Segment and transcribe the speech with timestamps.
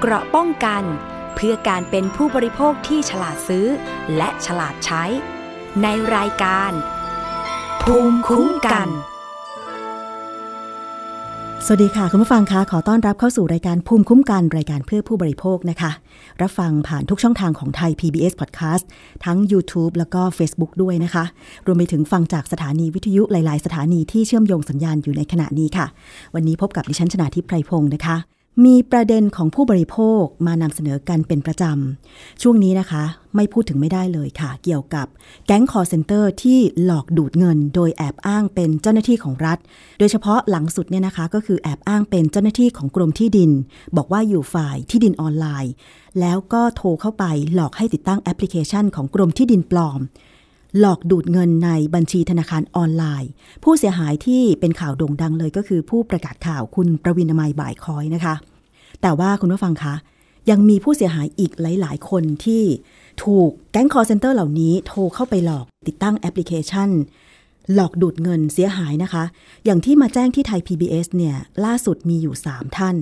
[0.00, 0.82] เกราะป้องกัน
[1.34, 3.66] เพื่อการเป็นผู้บริโภคที่ฉลาดซื้อ
[4.16, 5.04] และฉลาดใช้
[5.82, 5.86] ใน
[6.16, 6.72] รายการ
[7.82, 8.88] ภูมิคุ้มกัน
[11.64, 15.90] สวัสดีค่ะ คุณผู้ฟังคะขอต้อนรับเข้าสู่รายการภูมิคุ้มกัน รายการเพื่อผู้บริโภคนะคะ
[16.42, 18.84] รับฟังผ่านทุกช่องทางของไทย PBS Podcast
[19.24, 21.24] ทั้ง YouTube แล้วก็ Facebook ด้วยนะคะ
[21.66, 25.86] รวมไปถึงฟังจากสถานีวิทยุหลาย ๆ สถานีที่เชื่อมโยงสัญญาณอยู่ในขณะนี้ค่ะ
[26.34, 33.04] วันนี้พบกับดิฉันชนาทิพไพรพงศ์นะคะ มีประเด็นของผู้บริโภคมานำเสนอกันเป็นประจำ ช่วงนี้นะคะ
[33.36, 35.06] ไม่พูดถึงไม่ได้เลยค่ะ เกี่ยวกับ
[35.46, 39.58] แก๊งคอลเซ็นเตอร์ที่หลอกดูดเงิน โดยแอบอ้างเป็นเจ้าหน้าที่ของรัฐ
[39.98, 43.50] โดยเฉพาะหลังสุดเนี่ยนะคะ ก็คือแอบอ้างเป็นเจ้าหน้าที่ของกรมที่ดิน
[43.96, 45.72] บอกว่าอยู่ฝ่ายที่ดินออนไลน์
[46.20, 50.00] แล้วก็โทรเข้าไปหลอกให้ติดตั้งแอปพลิเคชันของกรมที่ดินปลอม
[50.78, 53.30] หลอกดูดเงินในบัญชีธนาคารออนไลน์
[53.64, 58.34] ผู้เสียหายที่เป็นข่าวโด่งดังเลยก็คือผู้ประกาศข่าวคุณประวีณมัยบ่ายคล้อยนะคะ
[59.02, 59.94] แต่ว่าคุณผู้ฟังคะ
[60.50, 62.62] ยังมีผู้เสียหายอีกหลาย ๆ คนที่
[63.24, 66.90] ถูกแก๊งคอลเซ็นเตอร์เหล่านี้โทรเข้าไปหลอกติดตั้งแอปพลิเคชัน
[67.74, 69.24] หลอกดูดเงินเสียหายนะคะ
[69.64, 72.96] อย่างที่มาแจ้งที่ไทย PBS เนี่ยล่าสุดมีอยู่ 3 ท่าน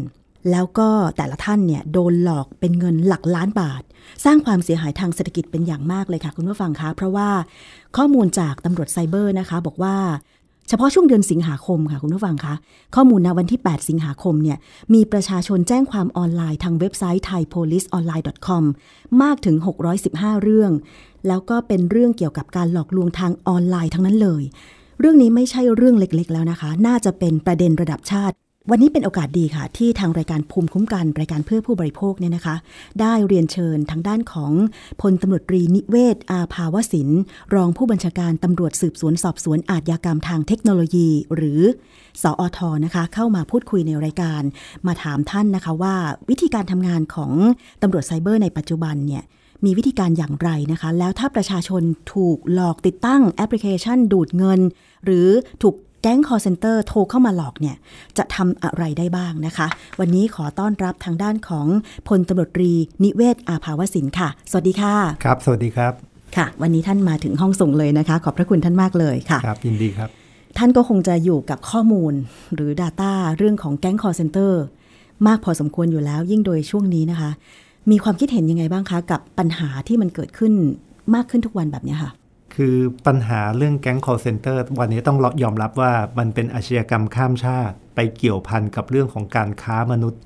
[0.51, 3.83] แล้วก็แต่ละท่านเนี่ยโดนหลอกเป็นเงินหลักล้านบาท
[4.25, 7.29] สร้างความเสียหายทางเศรษฐกิจเป็นอย่างมากเลยค่ะ คุณผู้ฟังคะ เพราะว่า
[7.97, 9.97] ข้อมูลจากตำรวจไซเบอร์นะคะ บอกว่า
[10.69, 12.55] เฉพาะช่วงเดือนสิงหาคมค่ะคุณผู้ฟังคะ
[12.95, 14.59] ข้อมูลณวันที่ 8 สิงหาคมเนี่ย
[14.95, 18.63] มีประชาชนแจ้งความออนไลน์ทางเว็บไซต์ thaipoliceonline.com
[19.23, 19.57] มากถึง
[20.01, 20.73] 615 เรื่อง
[21.29, 24.43] แล้วก็เป็นเรื่องเกี่ยวกับการหลอกลวงทางออนไลน์ทั้งนั้นเลย
[25.01, 28.35] เรื่องนี้ไม่ใช่เรื่องเล็กๆ แล้วนะคะ น่าจะเป็นประเด็นระดับชาติ
[28.71, 32.57] วันนี้เป็นโอกาสดีค่ะ ที่ทางรายการภูมิคุ้มกันรายการเพื่อผู้บริโภคเนี่ยนะคะ
[33.01, 34.53] ได้เรียนเชิญทางด้านของ
[35.01, 37.09] พลตำรวจตรีนิเวศน์ อาภาวศิน
[37.55, 41.61] รองผู้บัญชาการตำรวจสืบสวนสอบสวนอาชญากรรมทางเทคโนโลยี หรือ
[42.23, 44.43] สอทนะคะ เข้ามาพูดคุยในรายการ
[44.87, 45.95] มาถามท่านนะคะว่า
[46.31, 47.33] วิธีการทำงานของ
[47.83, 49.23] ตำรวจไซเบอร์ในปัจจุบันเนี่ย
[49.65, 51.83] มีวิธีการอย่างไรนะคะ แล้วถ้าประชาชน
[52.15, 54.61] ถูกหลอกติดตั้งแอปพลิเคชันดูดเงิน
[55.05, 55.29] หรือ
[55.63, 55.75] ถูก
[56.07, 57.77] แก๊งคอลเซ็นเตอร์โทรเข้ามาหลอกเนี่ย
[58.19, 59.67] จะทำอะไรได้บ้างนะคะ
[60.01, 61.67] วันนี้ขอต้อนรับทางด้านของ
[62.09, 62.73] พลตำรวจตรี
[63.05, 64.95] นิเวศน์ อาภาวศินค่ะ สวัสดีค่ะ
[65.25, 65.93] ครับ สวัสดีครับ
[66.37, 70.09] ค่ะ วันนี้ท่านมาถึงห้องส่งเลยนะคะ ขอบพระคุณท่านมากเลยค่ะ ครับ ยินดีครับ
[70.59, 72.13] ท่านก็คงจะอยู่กับข้อมูล
[72.55, 74.63] หรือ Data เรื่องของแก๊งคอลเซ็นเตอร์
[75.27, 77.31] มากพอสมควรอยู่แล้วยิ่งโดยช่วงนี้นะคะ
[77.91, 80.53] มีความคิดเห็นยังไงบ้างคะ กับปัญหาที่มันเกิดขึ้น
[81.15, 82.13] มากขึ้นทุกวันแบบนี้ค่ะ
[82.57, 82.77] คือ
[83.07, 90.23] ปัญหาเรื่องแก๊ง call center วันนี้ต้องยอมรับว่ามันเป็นอาชญากรรมข้ามชาติ ไปเกี่ยวพันกับเรื่องของการค้ามนุษย์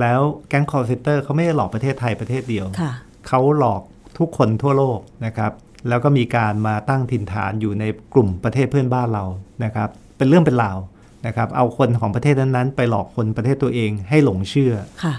[0.00, 2.92] แล้วแก๊ง call center เขาไม่ได้หลอกประเทศไทยประเทศเดียวค่ะ
[3.28, 3.82] เขาหลอก
[4.18, 5.52] ทุกคนทั่วโลกนะครับ
[5.88, 7.84] แล้วก็มีการมาตั้งถิ่นฐานอยู่ใน
[8.14, 9.24] กลุ่มประเทศเพื่อนบ้านเรา
[9.64, 10.78] นะครับ เป็นเรื่องเป็นราว
[11.26, 14.74] นะครับ เอาคนของประเทศนั้นๆไปหลอกคนประเทศตัวเองให้หลงเชื่อ
[15.04, 15.14] ค่ะ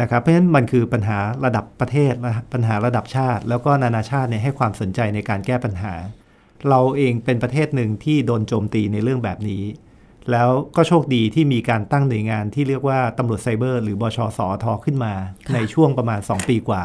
[0.00, 5.94] นะครับเพราะฉะนั้นมันคือปัญหาระดับประเทศนะปัญหาระดับชาติ แล้วก็นานาชาติเนี่ยให้ความสนใจในการแก้ปัญหา
[6.68, 9.64] เราเองเป็นประเทศหนึ่งที่โดนโจมตีในเรื่องแบบนี้
[10.30, 15.14] แล้วก็โชคดีที่มีการตั้งหน่วยงานที่เรียกว่าตำรวจไซเบอร์หรือบชสอทขึ้นมา
[15.46, 16.82] ค่ะในช่วงประมาณ 2 ปีกว่า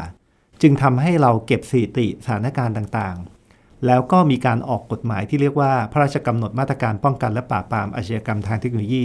[0.62, 9.02] จึงทำให้เราเก็บสถิติสถานการณ์ต่างๆ แล้วก็มีการออกกฎหมายที่เรียกว่าพระราชกำหนดมาตรการป้องกันและปราบปรามอาชญากรรมทางเทคโนโลยี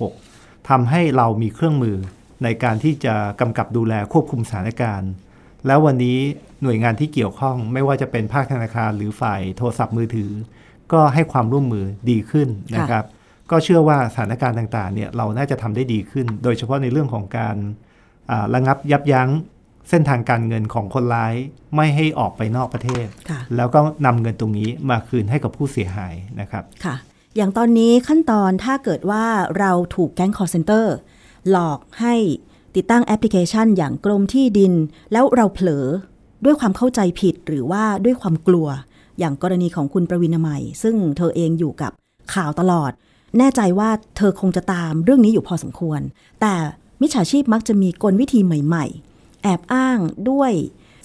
[0.00, 1.96] 2566ทำให้เรามีเครื่องมือ
[2.42, 5.10] ในการที่จะกำกับดูแลควบคุมสถานการณ์
[5.66, 6.18] แล้ววันนี้
[6.62, 10.30] หน่วยงานที่เกี่ยวข้องไม่ว่าจะเป็นภาคธนาคารหรือฝ่ายโทรศัพท์มือถือ
[10.92, 13.04] ก็ให้ความร่วมมือดีขึ้นนะครับ
[13.50, 17.56] ก็เชื่อว่าสถานการณ์ต่างๆเนี่ยเราน่าจะทำได้ดีขึ้น โดยเฉพาะในเรื่องของการ
[18.30, 19.30] อ่าระงับยับยั้ง
[19.88, 21.34] เส้นทางการเงินของคนร้าย
[21.76, 26.96] ไม่ให้ออกไปนอกประเทศค่ะแล้วก็นำเงินตรงนี้มาคืนให้กับผู้เสียหายนะครับค่ะ
[27.36, 29.24] อย่างตอนนี้ขั้นตอนถ้าเกิดว่า
[29.58, 30.96] เราถูกแก๊งคอลเซ็นเตอร์
[31.50, 32.14] หลอกให้
[32.76, 34.72] ติดตั้งแอปพลิเคชันอย่างกรมที่ดิน
[35.12, 35.86] แล้วเราเผลอ
[36.44, 38.68] ด้วยความเข้าใจผิดหรือว่าด้วยความกลัว
[39.18, 41.92] อย่างกรณีของคุณประวินามัยซึ่งเธอเองอยู่กับ
[42.34, 42.92] ข่าวตลอด
[43.38, 46.00] แน่ใจว่าเธอคงจะตามเรื่องนี้อยู่พอสมควร
[46.40, 46.54] แต่
[47.00, 49.98] มิจฉาชีพมักจะมีกลวิธีใหม่ ๆ แอบอ้าง
[50.30, 50.52] ด้วย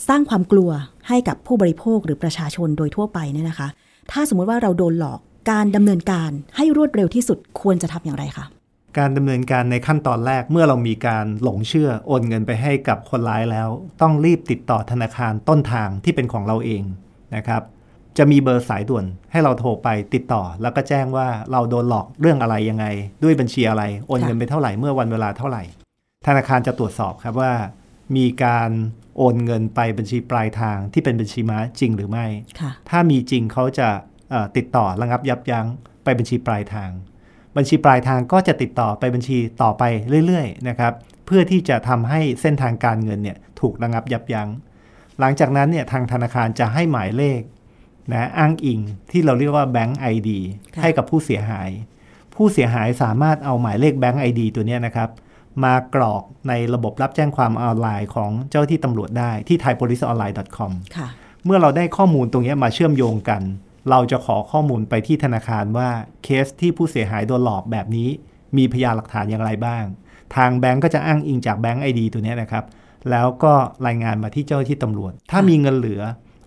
[0.07, 0.69] สร้างความกลัว
[1.07, 3.67] ให้กับผู้บริโภคหรือประชาชนโดยทั่วไปเนี่ยนะคะ
[4.11, 5.19] ถ้าสมมติว่าเราโดนหลอก
[5.51, 8.45] การดำเนินการให้รวดเร็วที่สุดควรจะทำอย่างไรคะ
[8.97, 13.69] การดำเนินการในขั้นตอนแรกเมื่อเรามีการหลงเชื่อโอนเงินไปให้กับคนร้ายแล้ว
[14.01, 16.83] ต้องรีบติดต่อธนาคารต้นทางที่เป็นของเราเอง
[17.35, 17.61] นะครับ
[18.17, 22.85] จะมีเบอร์สายด่วนให้เราโทรไปติดต่อ แล้วก็แจ้งว่าเราโดนหลอกเรื่องอะไรยังไง
[23.23, 25.63] ด้วยบัญชีอะไรโอนเงินไปเท่าไหร่เมื่อวันเวลาเท่าไหร่
[26.27, 27.53] ธนาคารจะตรวจสอบครับว่า
[28.15, 28.69] มีการ
[29.17, 32.25] โอนเงินไปบัญชีปลายทางที่เป็นบัญชีม้าจริงหรือไม่
[32.59, 33.87] ค่ะถ้ามีจริงเขาจะ
[34.29, 35.65] เอ่อติดต่อระงับยับยั้ง
[36.03, 36.89] ไปบัญชีปลายทาง
[37.57, 39.83] บัญชีปลายทางก็จะติดต่อไปบัญชีต่อไป
[40.25, 40.93] เรื่อยๆนะครับ
[41.25, 44.49] เพื่อที่จะทำให้เส้นทางการเงินเนี่ยถูกระงับยับยัง้ง
[45.19, 47.41] หลังจากนั้นเนี่ยทางธนาคารจะให้หมายเลข
[48.11, 48.79] นะอ้างอิง
[49.11, 50.39] ที่เราเรียกว่าแบงก์ไอดี
[50.73, 51.69] ค่ะให้กับผู้เสียหาย
[52.35, 55.09] ผู้เสียหายสามารถเอาหมายเลขแบงก์ไอดีตัวเนี้ยนะครับ
[55.63, 61.07] มากรอกในระบบรับแจ้งความออนไลน์ของเจ้าหน้าที่ตำรวจได้ที่ thaipoliceonline.com ค่ะ
[61.45, 63.41] เมื่อเราได้ข้อมูลตรงเนี้ยมาเชื่อมโยงกัน
[63.89, 65.89] เราจะขอข้อมูลไปที่ธนาคารว่า
[66.23, 68.09] เคสที่ผู้เสียหายโดนหลอกแบบนี้
[68.57, 69.83] มีพยานหลักฐานอย่างไรบ้าง
[70.35, 72.65] ทางแบงก์ก็จะอ้างอิงจากแบงก์ไอดีตัวนี้นะครับ
[73.11, 73.53] แล้วก็
[73.87, 76.01] รายงานมาที่เจ้าที่ตำรวจ ถ้ามีเงินเหลือ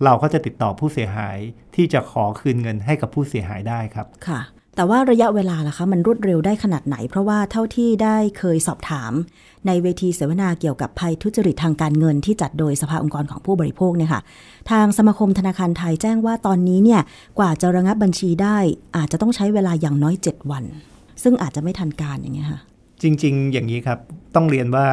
[0.04, 1.38] เราก็จะติดต่อผู้เสียหาย
[1.74, 4.40] ที่จะขอคืนเงินให้กับผู้เสียหายได้ครับค่ะ
[4.76, 9.12] แต่ว่าระยะเวลาล่ะคะ มันรวดเร็วได้ขนาดไหน เพราะว่าเท่าที่ได้เคยสอบถาม
[9.66, 14.20] ในเวทีเสวนาเกี่ยวกับภัยทุจริตทางการเงินที่จัดโดยสภาองค์กรของผู้บริโภคเนี่ยค่ะ
[14.70, 17.00] ทางสมาคมธนาคารไทยแจ้งว่าตอนนี้เนี่ย
[17.38, 18.58] กว่าจะระงับบัญชีได้
[18.96, 20.64] อาจจะต้องใช้เวลาอย่างน้อย 7 วัน
[21.22, 22.60] ซึ่งอาจจะไม่ทันการอย่างเงี้ยค่ะ
[23.02, 23.98] จริง ๆ อย่างนี้ครับ
[24.34, 24.86] ต้องเรียนว่า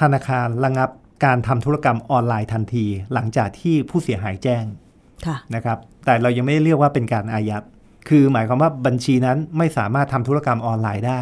[0.00, 0.90] ธนาคารระงับ
[1.24, 2.84] การทำธุรกรรมออนไลน์ทันที
[3.14, 4.64] หลังจากที่ผู้เสียหายแจ้ง
[5.26, 7.62] ค่ะนะครับ แต่เรายังไม่ได้เรียกว่าเป็นการอายัด
[8.08, 11.20] คือหมายความว่าบัญชีนั้นไม่สามารถทำธุรกรรมออนไลน์ได้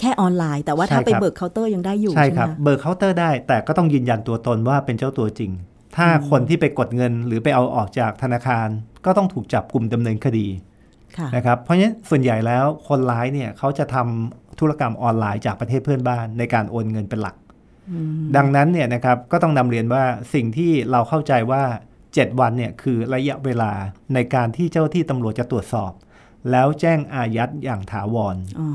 [0.00, 5.50] แค่ออนไลน์ แต่ว่าถ้าใช่ไปครับเบิกเคาน์เตอร์ยังได้อยู่ใช่ใช่ไหคมรับคะเบิกเคาน์เตอร์ได้ แต่ก็ต้องยืนยันตัวตนว่าเป็นเจ้าตัวจริง
[5.96, 8.68] ถ้าคนที่ไปกดเงินหรือไปเอาออกจากธนาคาร
[9.04, 10.46] ก็ต้องถูกจับกลุ่มดำเนินคดี
[11.18, 17.36] ค่ะนะครับเพราะฉะนั้นส่วนใหญ่แล้วคนร้ายเนี่ยเขาจะทำธุรกรรมออนไลน์จากประเทศเพื่อนบ้านในการโอนเงินเป็นหลัก
[18.36, 20.04] ดังนั้นเนี่ยนะครับก็ต้องนำเรียนว่า
[20.34, 21.62] สิ่งที่เราเข้าใจว่า
[22.04, 23.72] 7 วันเนี่ยคือระยะเวลา
[24.14, 25.92] ในการที่เจ้าที่ตำรวจจะตรวจสอบ
[26.50, 28.68] แล้วแจ้งอายัดอย่างถาวรอ๋อ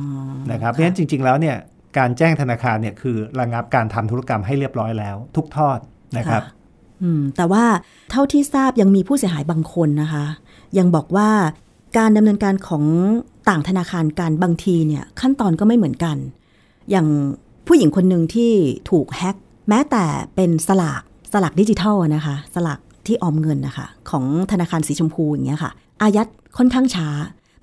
[0.51, 1.57] นะครับเพราะฉะนั้นจริง ๆ แล้วเนี่ย
[1.97, 5.79] การแจ้งธนาคารเนี่ยคือระงับการทำธุรกรรมให้เรียบร้อยแล้ว ทุกทอด
[6.17, 6.43] นะครับ
[7.03, 7.65] อืมแต่ว่า
[8.11, 10.25] เท่าที่ทราบยังมีผู้เสียหายบางคนนะคะ
[10.77, 11.29] ยังบอกว่า
[11.97, 12.83] การดำเนินการของ
[13.49, 16.17] ต่างธนาคารการบางทีเนี่ยขั้นตอนก็ไม่เหมือนกัน
[16.91, 17.07] อย่าง
[17.67, 18.51] ผู้หญิงคนหนึ่งที่
[18.89, 19.35] ถูกแฮ็ก
[19.69, 20.05] แม้แต่
[20.35, 21.01] เป็นสลาก
[21.33, 25.71] สลากดิจิทัลอะนะคะสลากที่ออมเงินนะคะของธนาคารสีชมพูอย่างเงี้ยค่ะ
[26.01, 26.27] อายัด
[26.57, 27.07] ค่อนข้างช้า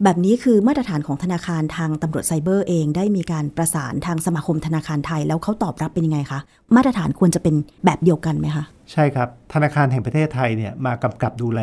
[0.04, 6.40] แบบนี้คือมาตรฐานของธนาคารทางตำรวจไซเบอร์เองได้มีการประสานทางสมาคมธนาคารไทยแล้วเขาตอบรับเป็นยังไงคะ
[6.76, 7.54] มาตรฐานควรจะเป็น
[7.84, 11.62] แบบเดียวกันไหมคะใช่ครับ ธนาคารแห่งประเทศไทยเนี่ยมากำกับดูแล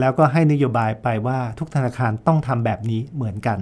[0.00, 3.58] แล้วก็ให้นโยบายไปว่าทุกธนาคารต้องทำแบบนี้เหมือนกัน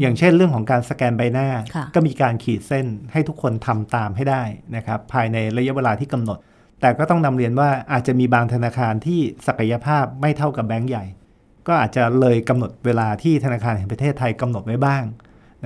[0.00, 4.42] อย่างเช่นเรื่องของการสแกนใบหน้าค่ะก็มีการขีดเส้นให้ทุกคนทำตามให้ได้
[4.76, 6.38] นะครับภายในระยะเวลาที่กำหนด
[6.80, 11.04] แต่ก็ต้องนำเรียนว่าอาจจะมีบางธนาคารที่ศักยภาพไม่เท่ากับแบงก์ใหญ่
[11.68, 15.04] ก็อาจจะเลยกำหนดเวลาที่ธนาคารแห่งประเทศไทยกำหนดไว้บ้าง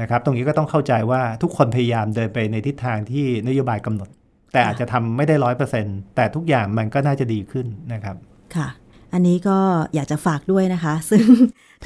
[0.01, 4.09] นะครับตรงนี้ก็ต้องเข้าใจว่าทุกคนพยายามเดินไปในทิศทางที่นโยบายกำหนด
[4.53, 8.17] แต่อาจจะทำไม่ได้ร้อยเปอร์เซ็นต์แต่ทุกอย่างมันก็น่าจะดีขึ้นนะครับ
[8.57, 8.69] ค่ะ
[9.13, 9.59] อันนี้ก็
[9.95, 11.25] อยากจะฝากด้วยนะคะ ซึ่ง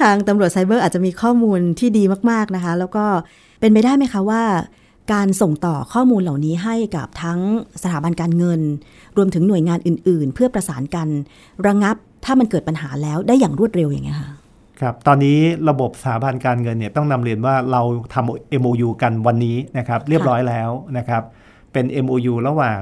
[0.01, 3.05] ทางตำรวจไซเบอร์อาจจะมีข้อมูลที่ดีมากๆนะคะ แล้วก็
[3.59, 4.43] เป็นไปได้ไหมคะว่า
[5.13, 7.39] การส่งต่อข้อมูลเหล่านี้ให้กับทั้ง
[7.83, 8.61] สถาบันการเงิน
[9.17, 11.07] รวมถึงหน่วยงานอื่น ๆ เพื่อประสานกัน
[11.67, 14.29] ระงับ ถ้ามันเกิดปัญหาแล้วได้อย่างรวดเร็วอย่างเงี้ยค่ะ
[14.81, 15.39] ครับตอนนี้
[15.69, 17.81] ระบบสถาบันการเงินเนี่ยต้องนำเรียนว่าเรา
[18.13, 21.23] ทำ MOU กันวันนี้นะครับเรียบร้อยแล้วนะครับ
[21.73, 22.79] เป็น MOU ระหว่าง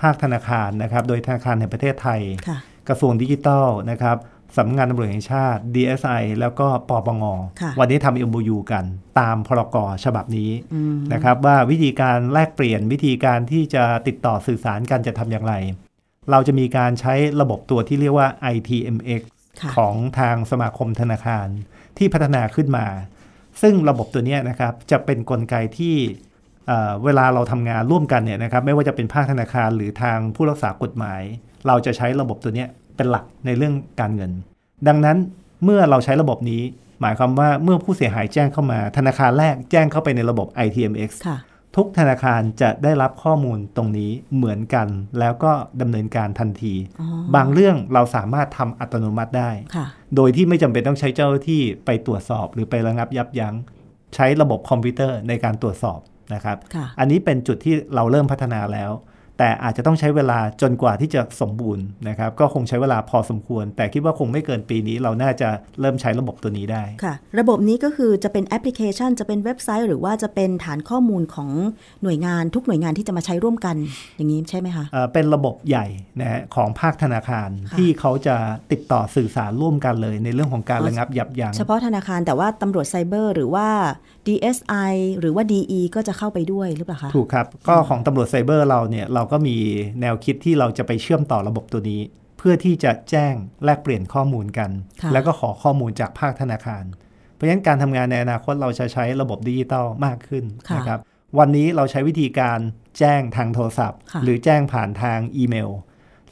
[0.00, 2.58] ภาคธนาคารนะครับโดยธนาคารแห่งประเทศไทยค่ะ
[2.88, 4.16] กระทรวงดิจิทัลนะครับ
[4.56, 7.24] สำนักงานตำรวจแห่งชาติ DSI แล้วก็ปปง
[7.60, 8.84] ค่ะวันนี้ทำ MOU กัน
[9.20, 10.50] ตามพรกฉบับนี้
[11.12, 15.54] นะครับว่าวิธีการแลกเปลี่ยนวิธีการที่จะติดต่อสื่อสารกันจะทำอย่างไร
[16.30, 19.22] เราจะมีการใช้ระบบตัวที่เรียกว่า ITMX
[19.60, 21.46] ค่ะของทางสมาคมธนาคาร
[21.98, 22.86] ที่พัฒนาขึ้นมา
[23.62, 25.94] ซึ่งระบบตัวเนี้ยนะครับจะเป็นนกลไกที่
[26.66, 31.22] เอ่อเวลาเราทำงานร่วมกันเนี่ยนะครับไม่ว่าจะเป็นภาคธนาคารหรือทางผู้รักษากฎหมาย
[31.66, 34.30] เราจะใช้ระบบตัวเนี้ยเป็นหลักในเรื่องการเงิน
[34.88, 35.16] ดังนั้น
[35.64, 36.62] เมื่อเราใช้ระบบนี้
[37.00, 41.38] หมายความว่าเมื่อผู้เสียหายแจ้งเข้ามา ธนาคารแรกแจ้งเข้าไปในระบบ ITMX ค่ะ
[41.76, 44.88] ทุกธนาคารจะได้รับข้อมูลตรงนี้เหมือนกัน
[45.18, 49.86] แล้วก็ดำเนินการทันทีอ๋อบางเรื่องเราสามารถทำอัตโนมัติได้ค่ะ
[50.16, 53.54] โดยที่ไม่จำเป็นต้องใช้เจ้าหน้าที่ไปตรวจสอบหรือไประงับยับยั้ง
[54.14, 56.00] ใช้ระบบคอมพิวเตอร์ในการตรวจสอบ
[56.34, 58.90] นะครับค่ะอันนี้เป็นจุดที่เราเริ่มพัฒนาแล้ว
[59.42, 65.48] แต่อาจจะต้องใช้เวลาจนกว่าที่จะสมบูรณ์นะครับ ก็คงใช้เวลาพอสมควร แต่คิดว่าคงไม่เกินปีนี้ เราน่าจะ
[65.80, 71.50] เริ่มใช้ระบบตัวนี้ได้ค่ะ ระบบนี้ก็คือจะเป็นแอปพลิเคชัน จะเป็นเว็บไซต์ หรือว่าจะเป็นฐานข้อมูลของ
[72.02, 73.76] หน่วยงานทุกหน่วยงานที่จะมาใช้ร่วมกัน
[74.16, 75.86] อย่างนี้ใช่ไหมคะเอ่อเป็นระบบใหญ่
[76.20, 78.36] นะฮะของภาคธนาคารค่ะที่เขาจะ
[78.72, 83.66] ติดต่อสื่อสารร่วมกันเลย ในเรื่องของการอ๋อระงับยับยั้งเฉพาะธนาคารแต่ว่าตำรวจไซเบอร์ หรือว่า
[84.26, 89.56] DSI หรือว่า DE ก็จะเข้าไปด้วยหรือเปล่าคะ ถูกครับ ก็ของตำรวจไซเบอร์เราเนี่ย เราก็มี
[90.00, 92.00] แนวคิดที่เราจะไปเชื่อมต่อระบบตัวนี้
[92.38, 94.70] เพื่อที่จะแจ้งแลกเปลี่ยนข้อมูลกัน
[95.02, 96.84] ค่ะแล้วก็ขอข้อมูลจากภาคธนาคาร
[97.34, 101.00] เพราะฉะนั้นการทำงานในอนาคตเราจะใช้ระบบดิจิตอลมากขึ้นค่ะนะครับ
[101.38, 102.58] วันนี้เราใช้วิธีการ
[102.98, 105.70] แจ้งทางโทรศัพท์ค่ะหรือแจ้งผ่านทางอีเมล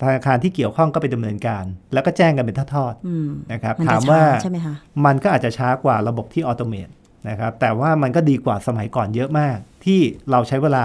[0.01, 6.89] ธนาคารที่เกี่ยวข้องก็ไปดำเนินการ แล้วก็แจ้งกันเป็นทอดอืมๆนะครับมันถาจะมช้าว่าใช่ไหมคะมันก็อาจจะช้ากว่าระบบที่ออโตเมต
[7.29, 10.01] นะครับแต่ว่ามันก็ดีกว่าสมัยก่อนเยอะมาก ที่
[10.31, 10.85] เราใช้เวลา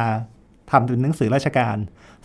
[0.72, 1.77] ทำเป็นหนังสือราชการ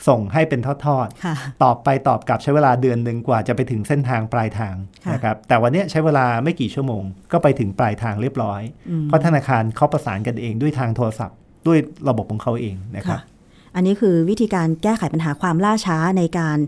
[0.08, 4.74] ส่งให้เป็นทอดค่ะๆตอบไปตอบกลับใช้เวลาเดือนหนึ่งกว่าจะไปถึงเส้นทางปลายทาง
[5.04, 7.02] ค่ะนะครับแต่วันเนี้ยใช้เวลาไม่กี่ชั่วโมง
[7.32, 11.36] ก็ไปถึงปลายทางเรียบร้อยอืมเพราะธนาคารเขาประสานกันเองด้วยทางโทรศัพท์
[11.66, 13.39] ด้วยระบบของเขาเองนะครับค่ะ
[13.74, 16.58] อันนี้คือวิธีการแก้ไขปัญหาความล่าช้าในการ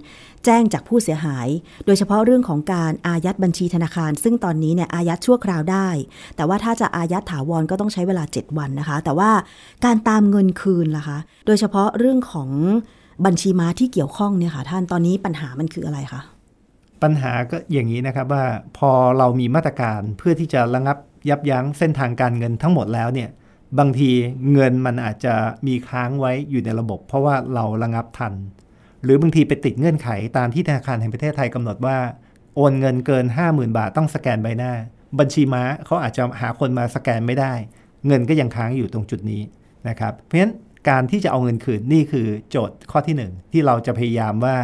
[0.45, 1.49] แจ้งจากผู้เสียหาย
[1.87, 5.89] โดยเฉพาะเรื่องของการอายัดบัญชีธนาคาร ซึ่งตอนนี้เนี่ยอายัดชั่วคราวได้
[6.37, 9.31] แต่ว่าถ้าจะอายัดถาวรก็ต้องใช้เวลา 7 วันนะคะ แต่ว่า
[9.85, 12.51] การตามเงินคืนล่ะคะ โดยเฉพาะเรื่องของ
[13.27, 16.21] บัญชีม้าที่เกี่ยวข้องเนี่ยค่ะท่านตอนนี้ปัญหามันคืออะไรคะ
[17.03, 18.45] ปัญหาก็อย่างนี้นะครับว่า
[18.79, 20.97] พอเรามีมาตรการเพื่อที่จะระงับ
[21.29, 23.29] ยับยั้งเส้นทางการเงินทั้งหมดแล้วเนี่ย
[23.79, 24.11] บางที
[24.53, 25.35] เงินมันอาจจะ
[25.67, 28.35] มีค้างไว้อยู่ในระบบ เพราะว่าเราระงับทัน
[29.03, 31.99] หรือบางทีไปติดเงื่อนไขตามที่ธนาคารแห่งประเทศไทยกำหนดว่า
[32.57, 34.73] โอนเงินเกิน 50,000 บาทต้องสแกนใบหน้า
[35.19, 37.53] บัญชีม้าเขาอาจจะหาคนมาสแกนไม่ได้
[38.07, 39.43] เงินก็ยังค้างอยู่ตรงจุดนี้
[39.89, 40.55] นะครับเพราะฉะนั้น
[40.89, 44.57] การที่จะเอาเงินคืนนี่คือโจทย์ข้อที่หนึ่งที่เราจะพยายามว่า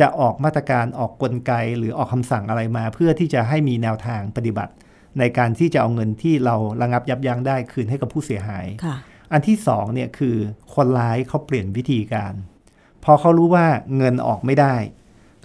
[0.00, 4.72] จะออกมาตรการออกกลไกหรือออกคำสั่งอะไรมา เพื่อที่จะให้มีแนวทางปฏิบัติ
[5.18, 8.96] ในการที่จะเอาเงินที่เราระงับยับยั้งได้คืนให้กับผู้เสียหายค่ะ
[9.32, 10.36] อันที่สองเนี่ยคือ
[10.74, 12.34] คนร้ายเขาเปลี่ยนวิธีการ
[13.04, 14.76] พอเขารู้ว่าเงินออกไม่ได้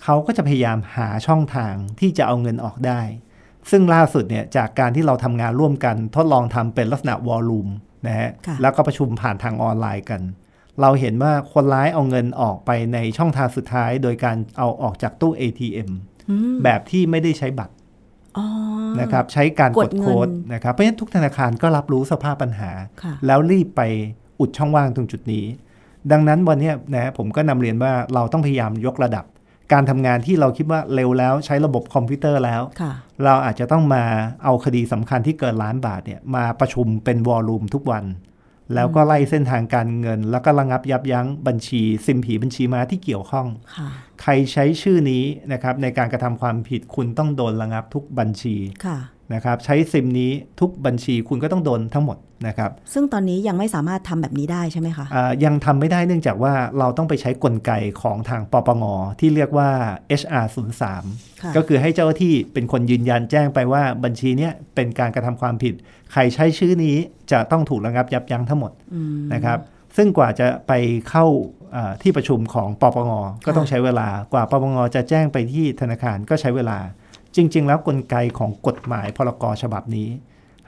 [0.03, 3.01] เขาก็จะพยายามหาช่องทางที่จะเอาเงินออกได้
[3.71, 7.67] ซึ่งล่าสุดเนี่ยจากการที่เราทำงานร่วมกัน ทดลองทำเป็นลักษณะวอลลุ่ม
[8.07, 10.21] นะฮะค่ะแล้วก็ประชุมผ่านทางออนไลน์กัน
[10.81, 15.89] เราเห็นว่าคนร้ายเอาเงินออกไปในช่องทางสุดท้าย โดยการเอาออกจากตู้ ATM
[16.29, 17.80] อืมแบบที่ไม่ได้ใช้บัตรอ๋อ
[18.99, 22.71] นะครับใช้การกกดดเงินโค้ดนะครับเพราะฉะนั้นทุกธนาคารก็รับรู้สภาพปัญหา
[23.03, 23.81] ค่ะแล้วรีบไป
[24.39, 25.45] อุดช่องว่างตรงจุดนี้
[26.11, 29.25] ดังนั้นวันเนี้ยนะผมก็นำเรียนว่าเราต้องพยายามยกระดับ
[29.73, 34.03] การทำงานที่เราคิดว่าเร็วแล้วใช้ระบบคอมพิวเตอร์แล้วค่ะเราอาจจะต้องมา
[34.43, 38.05] เอาคดีสำคัญที่เกินล้านบาทเนี่ยมาประชุมเป็นวอลลุ่มทุกวัน
[38.75, 43.47] แล้วก็ไล่เส้นทางการเงิน แล้วก็ระงับยับยั้งบัญชี ซิมผีบัญชีม้าที่เกี่ยวข้อง
[43.77, 43.89] ค่ะ
[44.21, 45.23] ใครใช้ชื่อนี้
[45.53, 48.97] นะครับในการกระทำความผิดคุณต้องโดนระงับทุกบัญชีค่ะ
[49.33, 58.83] นะครับใช้ซิมนี้ทุกบัญชีคุณก็ต้องโดนทั้งหมดนะครับซึ่งตอนนี้ยังไม่สามารถทำแบบนี้ได้ใช่ไหมคะอ่ายังทำไม่ได้เนื่องจากว่าเราต้องไปใช้กลไกของทางปปง
[59.19, 59.69] ที่เรียกว่า
[60.21, 60.45] HR
[60.93, 65.73] 03ค่ะก็คือให้เจ้าหน้าที่เป็นคนยืนยันแจ้งไปว่าบัญชีเนี้ยเป็นการกระทำความผิด
[66.11, 66.97] ใครใช้ชื่อนี้
[67.31, 69.59] จะต้องถูกระงับยับยั้งทั้งหมดอืมนะครับ
[69.97, 70.73] ซึ่งกว่าจะไป
[71.09, 71.25] เข้า
[71.60, 71.60] อ่า
[72.01, 73.11] ที่ประชุมของปปง
[73.45, 76.77] ก็ต้องใช้เวลากว่าปปงจะแจ้งไปที่ธนาคารก็ใช้เวลา
[77.35, 80.09] จริง ๆ แล้วกลไกของกฎหมายพรกฉบับนี้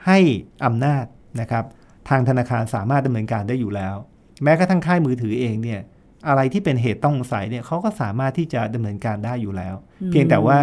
[0.06, 0.18] ให้
[0.64, 1.04] อำนาจ
[1.40, 1.64] นะครับ
[2.08, 3.94] ทางธนาคารสามารถดำเนินการได้อยู่แล้ว
[4.42, 5.80] แม้กระทั่งค่ายมือถือเองเนี่ย
[6.28, 10.60] อะไรที่เป็นเหตุต้องสงสัยเนี่ยเขาก็สามารถที่จะดำเนินการได้อยู่แล้วอืมเพียงแต่ว่า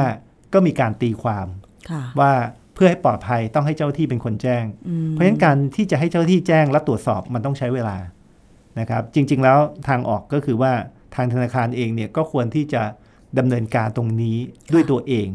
[0.53, 1.47] ก็มีการตีความ
[1.89, 2.31] ค่ะว่า
[2.73, 7.97] เพื่อให้ปลอดภัยต้องให้เจ้าหน้าที่เป็นคนแจ้งอืมเพราะฉะนั้นการที่จะให้เจ้าหน้าที่แจ้งและตรวจสอบมันต้องใช้เวลา
[8.79, 10.73] นะครับจริงๆแล้วทางออกก็คือว่า
[11.15, 12.83] ทางธนาคารเองเนี่ยก็ควรที่จะ
[13.37, 14.37] ดำเนินการตรงนี้
[14.73, 15.27] ด้วยตัวเอง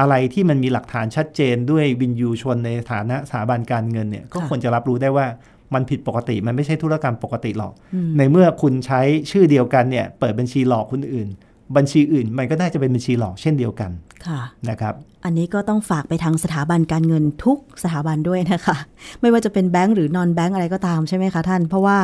[0.00, 5.26] อะไรที่มันมีหลักฐานชัดเจนด้วยวินยูชนในฐานะสถาบันการเงินเนี่ยก็ค่ะควรจะรับรู้ได้ว่า
[5.74, 9.00] มันผิดปกติมันไม่ใช่ธุรกรรมปกติหรอกอืมในเมื่อคุณใช้
[9.30, 11.28] ชื่อเดียวกันเนี่ยเปิดบัญชีหลอกคนอื่น
[11.76, 13.90] บัญชีอื่นมันก็น่าจะเป็นบัญชีหลอกเช่นเดียวกัน
[14.26, 18.76] ค่ะนะครับ อันนี้ก็ต้องฝากไปทางสถาบันการเงินทุกสถาบันด้วยนะคะ
[19.20, 21.96] ไม่ว่าจะเป็นแบงก์หรือนอนแบงก์อะไรก็ตามใช่ไหมคะท่าน เพราะว่า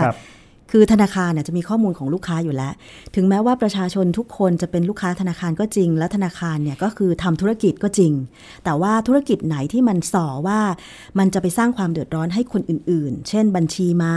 [0.72, 2.72] ครับคือธนาคารเนี่ยจะมีข้อมูลของลูกค้าอยู่แล้ว
[3.14, 8.12] ถึงแม้ว่าประชาชนทุกคนจะเป็นลูกค้าธนาคารก็จริง และธนาคารเนี่ยก็คือทำธุรกิจก็จริง
[8.64, 10.60] แต่ว่าธุรกิจไหนที่มันส่อว่า
[11.18, 14.14] มันจะไปสร้างความเดือดร้อนให้คนอื่น ๆ เช่น บัญชีม้า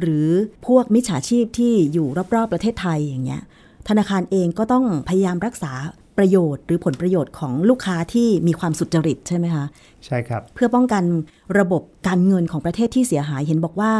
[0.00, 0.28] หรือ
[0.66, 3.42] พวกมิจฉาชีพที่อยู่รอบ ๆ ประเทศไทยอย่างเงี้ย
[3.88, 5.72] ธนาคารเองก็ต้องพยายามรักษา
[6.18, 9.66] ประโยชน์หรือผลประโยชน์ของลูกค้าที่มีความสุจริตใช่ไหมคะ
[10.06, 11.04] ใช่ครับ เพื่อป้องกัน
[11.58, 13.92] ระบบการเงินของประเทศที่เสียหายเห็นบอกว่า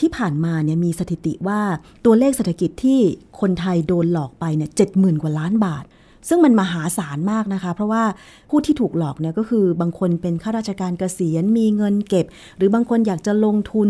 [0.00, 1.60] ที่ผ่านมาเนี่ยมีสถิติว่า
[2.04, 2.98] ตัวเลขเศรษฐกิจที่
[3.40, 5.84] คนไทยโดนหลอกไปเนี่ยเจ็ดหมื่นกว่าล้านบาท
[6.28, 8.02] ซึ่งมันมหาศาลมากนะคะ เพราะว่า
[8.50, 12.26] ผู้ที่ถูกหลอกเนี่ยก็คือบางคนเป็นข้าราชการเกษียณมีเงินเก็บ
[12.56, 13.88] หรือบางคนอยากจะลงทุน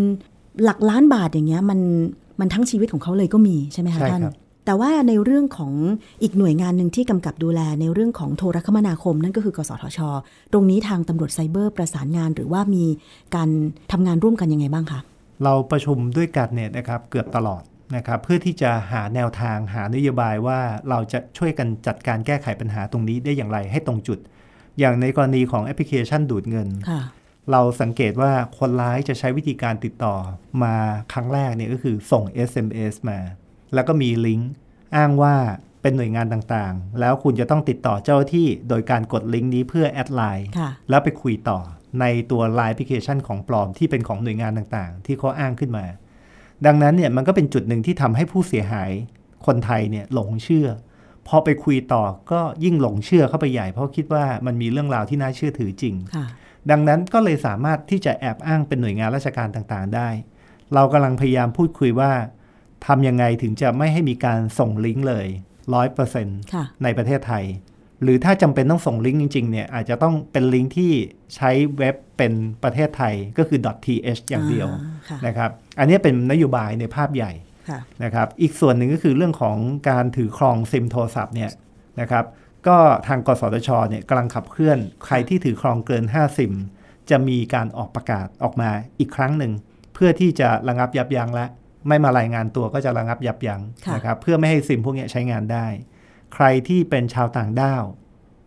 [0.64, 1.80] หลักล้านบาทอย่างเงี้ยมัน
[2.40, 4.34] มันทั้งชีวิตของเขาเลยก็มีใช่ไหมคะใช่ท่านครับ
[4.66, 5.72] แต่ว่าในเรื่องของ
[6.22, 9.98] อีกหน่วยงานหนึ่งที่กำกับดูแลในเรื่องของโทรคมนาคม นั่นก็คือกสทช
[10.52, 12.84] ตรงนี้ทางตำรวจไซเบอร์ประสานงานหรือว่ามี
[13.34, 13.48] การ
[13.92, 15.00] ทำงานร่วมกันยังไงบ้างคะ
[15.44, 17.62] เราประชุมด้วยกันเนี่ยนะครับเกือบตลอด
[17.96, 24.18] นะครับเพื่อที่จะหาแนวทางหานโยบายว่าเราจะช่วยกันจัดการแก้ไขปัญหาตรงนี้ได้อย่างไรให้ตรงจุด
[24.78, 27.02] อย่างในกรณีของแอปพลิเคชันดูดเงินค่ะ
[27.50, 30.14] เราสังเกตว่าคนร้ายจะใช้วิธีการติดต่อ
[30.62, 30.74] มา
[31.12, 33.18] ครั้งแรกเนี่ยก็คือส่ง SMS มา
[33.74, 34.52] แล้วก็มีลิงก์
[34.96, 35.36] อ้างว่า
[35.82, 41.58] เป็นหน่วยงานต่างๆ แล้วคุณจะต้องติดต่อเจ้าหน้าที่โดยการกดลิงก์นี้เพื่อ add ไลน์ค่ะแล้วไปคุยต่อ
[42.00, 45.86] ในตัวไลน์แอปพลิเคชันของปลอมที่เป็นของหน่วยงานต่างๆ ที่เขาอ้างขึ้นมา
[46.66, 48.90] ดังนั้นเนี่ยมันก็เป็นจุดหนึ่งที่ทำให้ผู้เสียหาย
[49.46, 50.68] คนไทยเนี่ยหลงเชื่อ
[51.28, 56.26] พอไปคุยต่อก็ยิ่งหลงเชื่อเข้าไปใหญ่ เพราะคิดว่ามันมีเรื่องราวที่น่าเชื่อถือจริงค่ะ
[56.70, 60.08] ดังนั้นก็เลยสามารถที่จะแอบอ้างเป็นหน่วยงานราชการต่างๆ ได้
[60.74, 62.12] เรากำลังพยายามพูดคุยว่า
[62.86, 65.26] ทำยังไงถึงจะไม่ให้มีการส่งลิงก์เลย
[65.74, 67.44] ร้อยเปอร์เซ็นต์ค่ะในประเทศไทย
[68.02, 70.92] หรือถ้าจำเป็นต้องส่งลิงก์จริงๆเนี่ยอาจจะต้องเป็นลิงก์ที่
[71.36, 74.68] ใช้เว็บเป็นประเทศไทยก็คือ .th อย่างเดียว
[75.08, 77.32] ค่ะนะครับอันนี้เป็นนโยบายในภาพใหญ่
[77.68, 79.56] ค่ะนะครับอีกส่วนหนึ่งก็คือเรื่องของ
[79.90, 81.50] การถือครองซิมโทรศัพท์เนี่ย
[82.00, 82.24] นะครับ
[82.66, 82.76] ก็
[83.06, 86.52] ทางกสทชเนี่ยกำลังขับเคลื่อนใครที่ถือครองเกิน 5 ซิม
[87.10, 89.52] จะมีการออกประกาศออกมาอีกครั้งหนึ่ง
[89.94, 91.46] เพื่อที่จะระงับยับยั้งและ
[91.88, 95.66] ไม่มารายงานตัวก็จะระงับยับยั้งค่ะนะครับเพื่อไม่ให้ซิมพวกเนี้ยใช้งานได้
[96.34, 97.84] ใครที่เป็นชาวต่างด้าว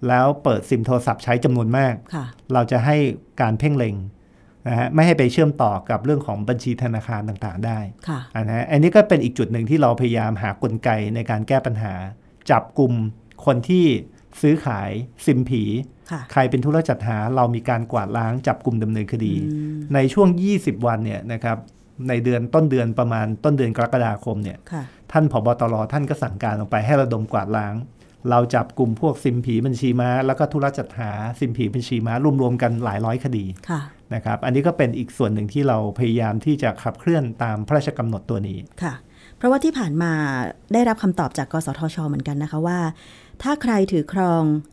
[0.07, 2.97] แล้วเปิดซิมโทรศัพท์ใช้จำนวนมากค่ะเราจะให้
[3.41, 3.95] การเพ่งเล็ง
[4.67, 11.93] นะฮะไม่ให้ไปเชื่อมต่อกับเรื่องของบัญชีธนาคารต่างๆ ได้ค่ะอันนะอันนี้ก็เป็นอีกจุดหนึ่งที่เราพยายามหากลไกในการแก้ปัญหา
[12.51, 12.93] จับกลุ่ม
[13.45, 13.85] คนที่
[14.41, 14.89] ซื้อขาย
[15.25, 15.63] ซิมผี
[16.11, 19.33] ค่ะใครเป็นธุรจัดหา เรามีการกวาดล้างจับกลุ่มดำเนินคดี
[19.93, 21.57] ในช่วง 20 วันเนี่ยนะครับ
[22.09, 27.75] ในเดือนต้นเดือนประมาณต้นเดือนกรกฎาคมเนี่ยค่ะ ท่านผบตรท่านก็สั่งการออกไปให้ระดมกวาดล้าง
[28.29, 33.81] เราจับกลุ่มพวกซิมผีบัญชีม้า แล้วก็ธุรจัดหาซิมผีบัญชีม้ารวมๆกันหลายร้อยคดีค่ะ
[34.13, 38.93] นะครับ อันนี้ก็เป็นอีกส่วนหนึ่งที่เราพยายามที่จะขับเคลื่อนตามพระราชกำหนดตัวนี้ค่ะ
[39.37, 40.13] เพราะว่าที่ผ่านมา
[40.73, 42.79] ได้รับคำตอบจากกสทช เหมือนกันนะคะว่า
[43.43, 44.72] ถ้าใครถือครองเอ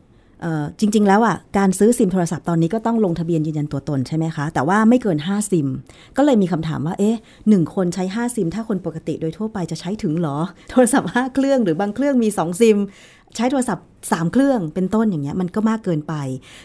[0.79, 5.67] จริง ๆ แล้วอะการซื้อซิมโทรศัพท์ตอนนี้ก็ต้องลงทะเบียนยืนยันตัวตนใช่ไหมคะ แต่ว่าไม่เกิน 5 ซิม
[6.17, 7.17] ก็เลยมีคำถามว่า เอ๊ะ
[7.49, 10.37] หนึ่งคนใช้ 5 ซิม ถ้าคนปกติโดยทั่วไปจะใช้ถึงหรอ
[10.71, 12.77] โทรศัพท์ 5 เครื่องหรือบางเครื่องมี 2 ซิม
[13.35, 16.13] ใช้โทรศัพท์ 3 เครื่องเป็นต้นอย่างเงี้ยมันก็มากเกินไป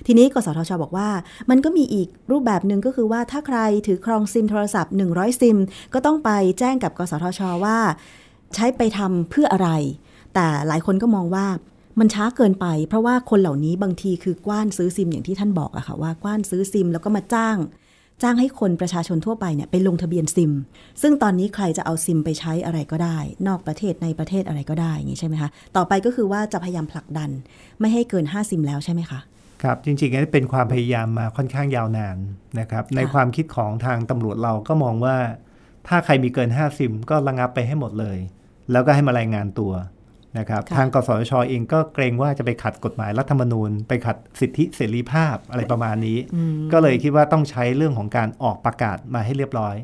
[0.07, 1.09] ทีนี้กสทชบอกว่า
[1.51, 5.59] มันก็มีอีกรูปแบบหนึ่งก็คือว่าถ้าใครถือครองซิมโทรศัพท์ 100 ซิม
[5.95, 7.79] ก็ต้องไปแจ้งกับกสทชว่า
[8.55, 9.71] ใช้ไปทำเพื่ออะไร
[10.35, 11.47] แต่หลายคนก็มองว่า
[12.01, 17.59] มันช้าเกินไป เพราะว่าคนเหล่านี้บางทีคือกว้านซื้อซิมอย่างที่ท่านบอกอะค่ะว่ากว้านซื้อซิมแล้วก็มาจ้าง
[18.23, 20.53] จ้างให้คนประชาชนทั่วไปเนี่ยไปลงทะเบียนซิม
[21.03, 27.31] ซึ่งตอนนี้ใครจะเอาซิมไปใช้อะไรก็ได้ นอกประเทศในประเทศอะไรก็ได้อย่างนี้ใช่ไหมคะต่อไปก็คือว่าจะพยายามผลักดัน
[27.81, 29.21] ไม่ให้เกิน 5 ซิมแล้วใช่ไหมคะ
[29.63, 32.17] ครับจริงๆอันนี้เป็นความพยายามมาค่อนข้างยาวนาน
[32.61, 35.17] นะครับในความคิดของทางตำรวจเราก็มองว่า
[35.89, 38.19] ถ้าใครมีเกิน5ซิมก็ระงับไปให้หมดเลย
[38.73, 39.73] แล้วก็ให้มารายงานตัว
[40.39, 46.19] นะครับค่ะทางกสทชเองก็เกรงว่าจะไปขัดกฎหมายรัฐธรรมนูญ ไปขัดสิทธิเสรีภาพอะไรประมาณนี้
[46.73, 49.75] ก็เลยคิดว่าต้องใช้เรื่องของการออกประกาศมาให้เรียบร้อย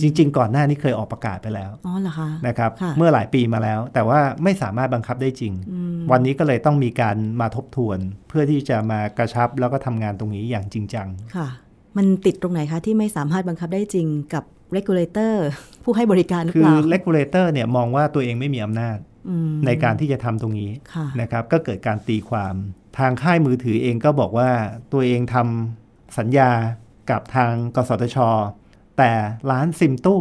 [0.00, 5.52] จริง ๆ ก่อนหน้านี้เคยออกประกาศไปแล้วอ๋อเหรอคะนะครับค่ะเมื่อหลายปีมาแล้ว แต่ว่าไม่สามารถบังคับได้จริง
[6.10, 11.48] วันนี้ก็เลยต้องมีการมาทบทวน เพื่อที่จะมากระชับแล้วก็ทำงานตรงนี้อย่างจริงจังค่ะ
[11.96, 14.44] มันติดตรงไหนคะที่ไม่สามารถบังคับได้จริงกับ
[14.76, 15.34] regulator
[15.84, 19.17] ผู้ให้บริการหรือคือเปล่า regulator เนี่ยมองว่าตัวเองไม่มีอำนาจอืม
[19.66, 22.54] ในการที่จะทำตรงนี้ค่ะนะครับ ก็เกิดการตีความ
[22.98, 24.50] ทางค่ายมือถือเองก็บอกว่า
[24.92, 26.50] ตัวเองทำสัญญา
[27.10, 28.18] กับทางกสทช
[28.98, 29.10] แต่
[29.50, 30.20] ร้านซิมตู้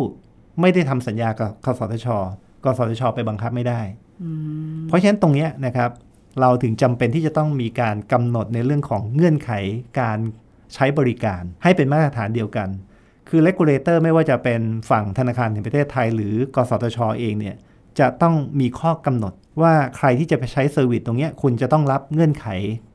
[0.61, 2.07] ไม่ได้ทำสัญญากับกสทช
[2.65, 3.81] กสทช ไปบังคับไม่ได้
[4.87, 5.89] เพราะฉะนั้นตรงเนี้ยนะครับ
[6.41, 9.51] เราถึงจำเป็นที่จะต้องมีการกำหนดในเรื่องของเงื่อนไข
[9.99, 10.17] การ
[10.73, 12.69] ใช้บริการให้เป็นมาตรฐานเดียวกัน
[13.29, 17.55] คือ regulator ไม่ว่าจะเป็นฝั่งธนาคารแห่งประเทศไทย หรือกสทชเองเนี่ย
[17.99, 22.45] จะต้องมีข้อกำหนดว่าใครที่จะไปใช้ service ตรงเนี้ยคุณจะต้องรับเงื่อนไข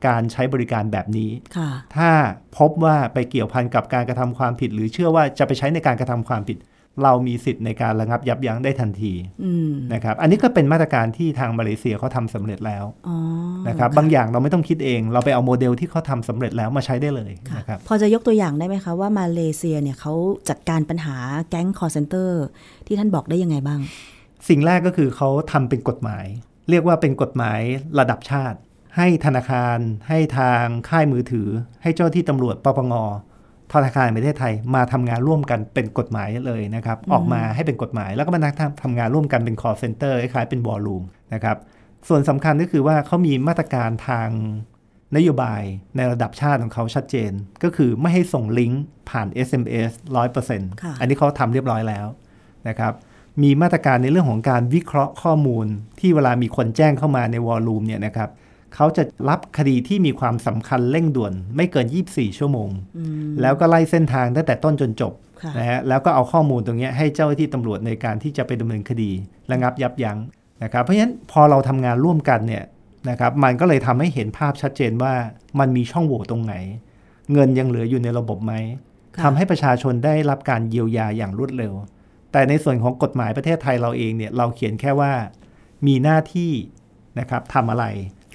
[0.06, 2.10] การใช้บริการแบบนี้ค่ะถ้า
[2.58, 6.58] พบว่าไปเกี่ยวพันกับการกระทำความผิด หรือเชื่อว่าจะไปใช้ในการกระทำความผิด
[7.02, 9.12] เรามีสิทธิ์ในการระงับยับยั้งได้ทันที
[9.44, 13.16] อืมนะครับ อันนี้ก็เป็นมาตรการที่ทางมาเลเซียเขาทำสำเร็จแล้วอ๋อ
[13.68, 20.12] นะครับ บางอย่างเราไม่ต้องคิดเอง เราไปเอาโมเดลที่เขาทำสำเร็จแล้วมาใช้ได้เลยค่ะนะครับ พอจะยกตัวอย่างได้ไหมคะว่ามาเลเซียเนี่ยเขา
[20.48, 21.16] จัดการปัญหา
[21.50, 22.42] แก๊งคอลเซ็นเตอร์
[22.86, 23.80] ที่ท่านบอกได้ยังไงบ้าง
[24.48, 26.26] สิ่งแรกก็คือเขาทำเป็นกฎหมาย
[26.70, 27.60] เรียกว่าเป็นกฎหมาย
[27.98, 28.58] ระดับชาติ
[28.96, 29.78] ให้ธนาคาร
[30.08, 31.48] ให้ทางค่ายมือถือ
[31.82, 32.94] ให้เจ้าที่ตำรวจปปง
[33.72, 41.02] ธนาคารแห่งประเทศไทยมาทำงานร่วมกันเป็นกฎหมายเลยนะครับออกมาให้เป็นกฎหมายแล้วก็มานักทำงานร่วมกันเป็น call center คล้ายๆเป็นวอลลุ่ม
[41.34, 41.56] นะครับ
[42.08, 44.28] ส่วนสำคัญก็คือว่าเขามีมาตรการทาง
[45.16, 45.62] นโยบาย
[45.96, 47.32] ในระดับชาติของเขาชัดเจน
[47.64, 49.90] ก็คือไม่ให้ส่งลิงก์ผ่าน SMS
[50.36, 52.06] 100%ค่ะอันนี้เขาทำเรียบร้อยแล้ว
[52.68, 52.92] นะครับ
[53.42, 55.66] มีมาตรการในเรื่องของการวิเคราะห์ข้อมูล
[56.00, 58.30] ที่เวลามีคนแจ้งเข้ามาในวอลลุ่มเนี่ยนะครับ
[58.74, 69.10] เขาจะรับคดีที่มีความสำคัญเร่งด่วน ไม่เกิน 24 ชั่วโมงอืมแล้วก็ไล่เส้นทางตั้งแต่ต้นจนจบค่ะนะฮะแล้วก็เอาข้อมูลตรงเนี้ยให้เจ้าหน้าที่ตำรวจในการที่จะไปดำเนินคดี
[69.52, 70.18] ระงับยับยั้ง
[70.62, 72.64] นะครับเพราะฉะนั้นพอเราทำงานร่วมกันเนี่ย
[73.10, 75.14] นะครับมันก็เลยทำให้เห็นภาพชัดเจนว่า
[75.58, 76.54] มันมีช่องโหว่ตรงไหน
[77.32, 78.52] เงินยังเหลืออยู่ในระบบไหม
[79.14, 81.72] ค่ะทำให้ประชาชนได้รับการเยียวยาอย่างรวดเร็ว
[82.32, 85.12] แต่ในส่วนของกฎหมายประเทศไทยเราเองเนี่ยเราเขียนแค่ว่า
[85.86, 86.52] มีหน้าที่
[87.18, 87.84] นะครับทำอะไร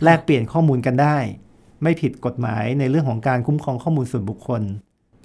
[0.04, 1.18] แลกเปลี่ยนข้อมูลกันได้
[1.84, 4.62] ไม่ผิดกฎหมายในเรื่องของการคุ้มครองข้อมูลส่วนบุคคล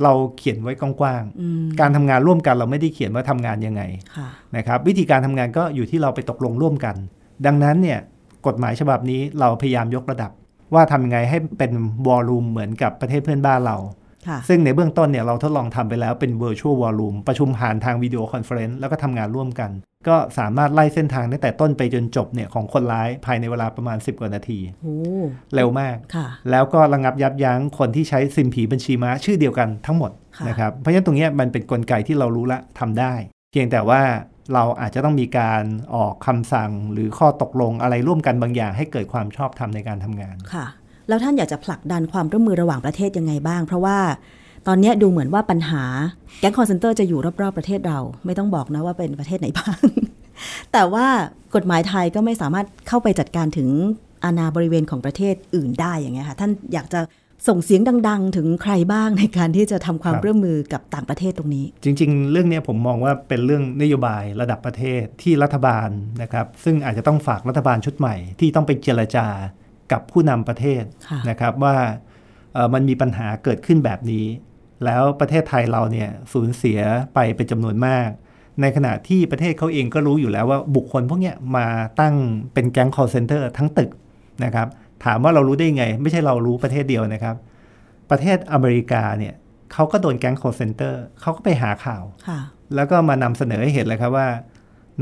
[0.02, 3.82] เราเขียนไว้กว้างอืมๆการทำงานร่วมกันเราไม่ได้เขียนว่าทำงานยังไง
[4.16, 6.96] ค่ะนะครับ วิธีการทำงานก็อยู่ที่เราไปตกลงร่วมกัน
[7.46, 7.98] ดังนั้นเนี่ย
[8.46, 10.30] กฎหมายฉบับนี้เราพยายามยกระดับ
[10.74, 11.72] ว่าทำยังไงให้เป็น
[12.06, 14.01] war room เหมือนกับประเทศเพื่อนบ้านเราค่ะ
[14.48, 19.70] ซึ่งในเบื้องต้นเนี่ยเราทดลองทำไปแล้วเป็น virtual war room ประชุมผ่านทาง video conference แล้วก็ทำงานร่วมกัน
[20.08, 24.96] ก็สามารถไล่เส้นทางตั้งแต่ต้นไปจนจบเนี่ยของคนร้ายภายในเวลาประมาณ 10 กว่านาทีโอ้
[25.54, 33.14] เร็วมากค่ะแล้วก็ระงับยับยั้งคนที่ใช้ซิมผีบัญชีม้าชื่อเดียวกันทั้งหมดค่ะนะครับเพราะฉะนั้นตรงเนี้ยมันเป็นกลไกที่เรารู้ละทำได้
[33.52, 34.02] เพียงแต่ว่า
[34.54, 40.66] เราอาจจะต้องมีการออกคำสั่งหรือข้อตกลงอะไรร่วมกันบางอย่างให้เกิดความชอบธรรมในการทำงานค่ะ
[41.08, 43.98] แล้วท่านอยากจะผลักดันความร่วมมือระหว่างประเทศยังไงบ้าง เพราะว่า
[44.66, 45.84] ตอนเนี้ยดูเหมือนว่าปัญหา
[46.40, 49.76] แก๊งคอลเซ็นเตอร์จะอยู่รอบๆประเทศเรา ไม่ต้องบอกนะว่าเป็นประเทศไหนบ้าง
[50.72, 51.06] แต่ว่า
[51.54, 53.68] กฎหมายไทยก็ไม่สามารถเข้าไปจัดการถึง
[54.24, 57.00] อาณาบริเวณของประเทศอื่นได้อย่างเงี้ยค่ะ ท่านอยากจะ
[57.48, 65.88] ส่งเสียงดัง ๆ ถึงใครบ้างในการที่จะทำความครับร่วมมือกับต่างประเทศตรงนี้ จริง ๆ เรื่องเนี้ยผมมองว่าเป็นเรื่องนโยบายระดับประเทศที่รัฐบาล
[66.22, 69.26] นะครับ ซึ่งอาจจะต้องฝากรัฐบาลชุดใหม่ที่ต้องไปเจรจา
[69.92, 71.76] กับผู้นำประเทศค่ะนะครับว่า
[72.54, 74.26] เอ่อมันมีปัญหาเกิดขึ้นแบบนี้
[74.84, 76.80] แล้วประเทศไทยเราเนี่ยสูญเสีย
[77.14, 78.08] ไปเป็นจำนวนมาก
[78.60, 81.66] ในขณะที่ประเทศเขาเองก็รู้อยู่แล้วว่าบุคคลพวกเนี้ยมา
[82.00, 82.14] ตั้ง
[82.54, 83.90] เป็นแก๊ง call center ทั้งตึก
[84.44, 84.68] นะครับ
[85.04, 87.36] ถามว่าเรารู้ได้ไง ไม่ใช่เรารู้ประเทศเดียวนะครับ
[88.10, 89.34] ประเทศอเมริกาเนี่ย
[89.72, 92.40] เขาก็โดนแก๊ง call center เขาก็ไปหาข่าวค่ะ
[92.74, 94.28] แล้วก็มานำเสนอให้เห็นเลยครับว่า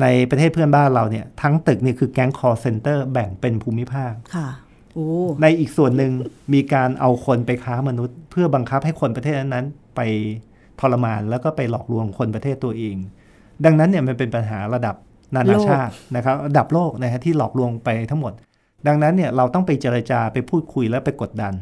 [0.00, 4.70] ในประเทศเพื่อนบ้านเราเนี่ยทั้งตึกนี่คือแก๊ง call center แบ่งเป็นภูมิภาคค่ะโอ้
[5.42, 6.12] ในอีกส่วนหนึ่ง
[6.55, 10.00] มีการเอาคนไปค้ามนุษย์ เพื่อบังคับให้คนประเทศนั้นๆไป
[10.81, 12.96] ทรมานแล้วก็ไปหลอกลวงคนประเทศตัวเอง
[13.64, 14.94] ดังนั้นเนี่ยมันเป็นปัญหาระดับ
[15.35, 18.33] นานาชาตินะครับระดับโลกนะฮะที่หลอกลวงไปทั้งหมด
[18.87, 21.55] ดังนั้นเนี่ยเราต้องไปเจรจาไปพูดคุยและไปกดดัน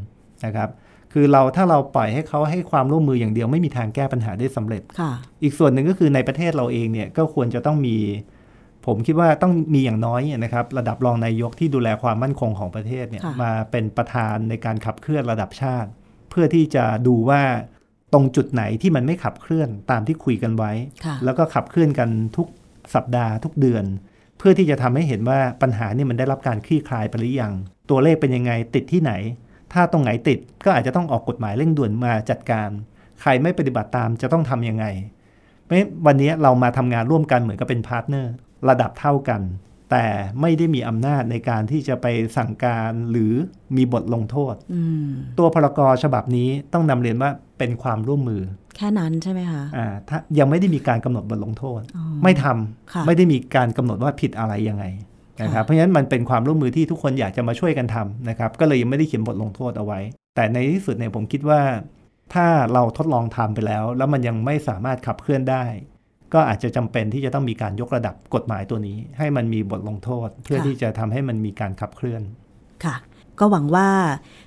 [0.44, 0.68] นะครับ
[1.12, 5.10] คือเราถ้าเราปล่อยให้เขาให้ความร่วมมืออย่างเดียวไม่มีทางแก้ปัญหาได้สำเร็จค่ะ
[5.42, 7.96] อีกส่วนหนึ่งก็คือในประเทศเราเองเนี่ยก็ควรจะต้องมี
[8.88, 15.90] ผมคิดว่าต้องมีอย่างน้อยเนี่ยนะครับระดับรองนายกที่ดูแลความมั่นคงของประเทศเนี่ยค่ะมาเป็นประธานในการขับเคลื่อนระดับชาติ
[16.31, 17.42] เพื่อที่จะดูว่า
[18.12, 20.72] ตรงจุดไหนที่มันไม่ขับเคลื่อนตามที่คุยกันไว้
[21.05, 22.46] ค่ะแล้วก็ขับเคลื่อนกันทุก
[22.94, 23.85] สัปดาห์ทุกเดือน
[24.38, 27.53] เพื่อที่จะทำให้เห็นว่าปัญหานี่มันได้รับการคลี่คลายไปหรือยัง
[27.90, 29.12] ตัวเลขเป็นยังไงติดที่ไหน
[29.72, 32.68] ถ้าตรงไหนติดก็อาจจะต้องออกกฎหมายเร่งด่วนมาจัดการ
[33.20, 34.87] ใครไม่ปฏิบัติตามจะต้องทำยังไง
[35.64, 38.33] เพราะฉะนั้นวันนี้เรามาทำงานร่วมกันเหมือนกับเป็น partner
[38.68, 39.42] ระดับเท่ากัน
[39.90, 40.07] แต่
[40.40, 43.33] ไม่ได้มีอำนาจในการที่จะไปสั่งการหรือ
[43.77, 48.42] มีบทลงโทษอืมตัวพรกฉบับนี้ต้องนำเรียนว่าเป็นความร่วมมือ
[48.77, 54.85] แค่นั้นใช่ไหมคะอ่าถ้ายังไม่ได้มีการกำหนดบทลงโทษอ๋อไม่ทำค่ะไม่ได้มีการกำหนดว่าผิดอะไรยังไง
[55.42, 60.01] นะครับค่ะเพราะฉะนั้นมันเป็นความร่วมมือที่ทุกคนอยากจะมาช่วยกันทำนะครับ ก็เลยยังไม่ได้เขียนบทลงโทษเอาไว้
[60.35, 61.61] แต่ในที่สุดเนี่ยผมคิดว่า
[62.35, 65.64] ถ้าเราทดลองทำไปแล้ว แล้วมันยังไม่สามารถขับเคลื่อนได้
[66.34, 72.22] ก็อาจจะจำเป็นที่จะต้องมีการยกระดับกฎหมายตัวนี้ ให้มันมีบทลงโทษ เพื่อที่จะทำให้มันมีการขับเคลื่อน
[72.84, 72.96] ค่ะ
[73.38, 73.88] ก็หวังว่า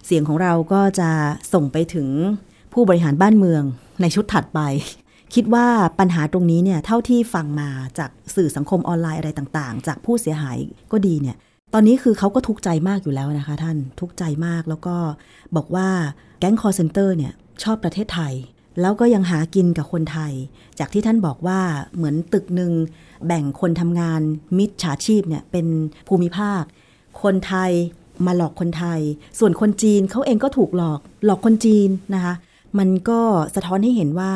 [0.05, 1.09] เสียงของเราก็จะ
[1.53, 2.07] ส่งไปถึง
[2.73, 3.63] ผู้บริหารบ้านเมือง
[4.01, 4.61] ในชุดถัดไป
[5.35, 5.67] คิดว่า
[5.99, 10.57] ปัญหาตรงนี้เนี่ยเท่าที่ฟังมาจากสื่อสังคมออนไลน์อะไรต่างๆ จากผู้เสียหาย
[10.91, 11.35] ก็ดีเนี่ย
[11.73, 14.95] ตอนนี้คือเขาก็ทุกข์ใจมากอยู่แล้วนะคะ ท่านทุกข์ใจมากแล้วก็
[15.55, 15.89] บอกว่า
[16.39, 18.33] แก๊งคอร์เซนเตอร์เนี่ยชอบประเทศไทย
[18.79, 20.34] แล้วก็ยังหากินกับคนไทย
[20.79, 21.60] จากที่ท่านบอกว่า
[21.95, 22.71] เหมือนตึกหนึ่ง
[23.27, 24.21] แบ่งคนทำงาน
[24.57, 25.67] มิจฉาชีพเนี่ยเป็น
[26.07, 26.62] ภูมิภาค
[27.23, 27.71] คนไทย
[28.25, 28.99] มาหลอกคนไทย
[29.39, 32.34] ส่วนคนจีนเขาเองก็ถูกหลอกหลอกคนจีนนะคะ
[32.79, 33.19] มันก็
[33.55, 34.31] สะท้อนให้เห็นว่า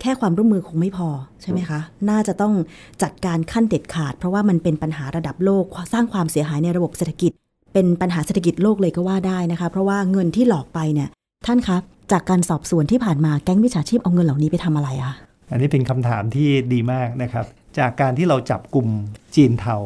[0.00, 1.08] แค่ความร่วมมือคงไม่พอ
[1.42, 2.54] ใช่ไหมคะ น่าจะต้อง
[3.02, 7.32] จัดการขั้นเด็ดขาด เพราะว่ามันเป็นปัญหาระดับโลกสร้างความเสียหายในระบบเศรษฐกิจ
[7.72, 11.08] เป็นปัญหาเศรษฐกิจโลกเลยก็ว่าได้นะคะ เพราะว่าเงินที่หลอกไปเนี่ย
[11.46, 15.12] ท่านครับ จากการสอบสวนที่ผ่านมาแก๊งมิจฉาชีพเอาเงินเหล่านี้ไปทำอะไรอะ
[15.50, 17.46] อันนี้เป็นคำถามที่ดีมากนะครับ
[17.78, 18.88] จากการที่เราจับกลุ่ม
[19.36, 19.76] จีนเทา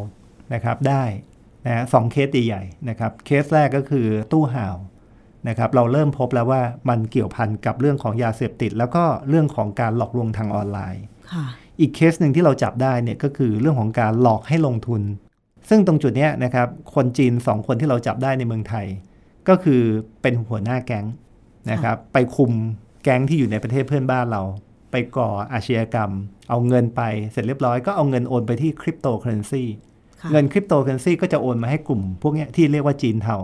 [0.54, 1.04] นะครับได้
[1.66, 4.76] นะฮะสองเคสใหญ่ๆนะครับเคสแรกก็คือตู้ห่าว
[5.48, 11.46] นะครับเราเริ่มพบแล้วว่ามันเกี่ยวพันกับเรื่องของยาเสพติด แล้วก็เรื่องของการหลอกลวงทางออนไลน์ค่ะ
[11.80, 15.02] อีกเคสหนึ่งที่เราจับได้เนี่ยก็คือเรื่องของการหลอกให้ลงทุน
[15.68, 18.86] ซึ่งตรงจุดเนี้ยนะครับคนจีน 2 คนที่เราจับได้ในเมืองไทย
[19.48, 19.80] ก็คือ
[20.22, 21.06] เป็นหัวหน้าแก๊ง
[21.70, 22.52] นะครับไปคุม
[23.02, 24.42] แก๊งที่อยู่ในประเทศเพื่อนบ้านเรา
[24.90, 26.10] ไปก่ออาชญากรรม
[26.50, 29.64] เอาเงินไปเสร็จเรียบร้อยก็เอาเงินโอนไปที่คริปโตเคอร์เรนซี
[30.20, 33.36] ค่ะเงินคริปโตเคอร์เรนซีก็จะโอนมาให้กลุ่ม พวกเนี้ยที่เรียกว่าจีนเทา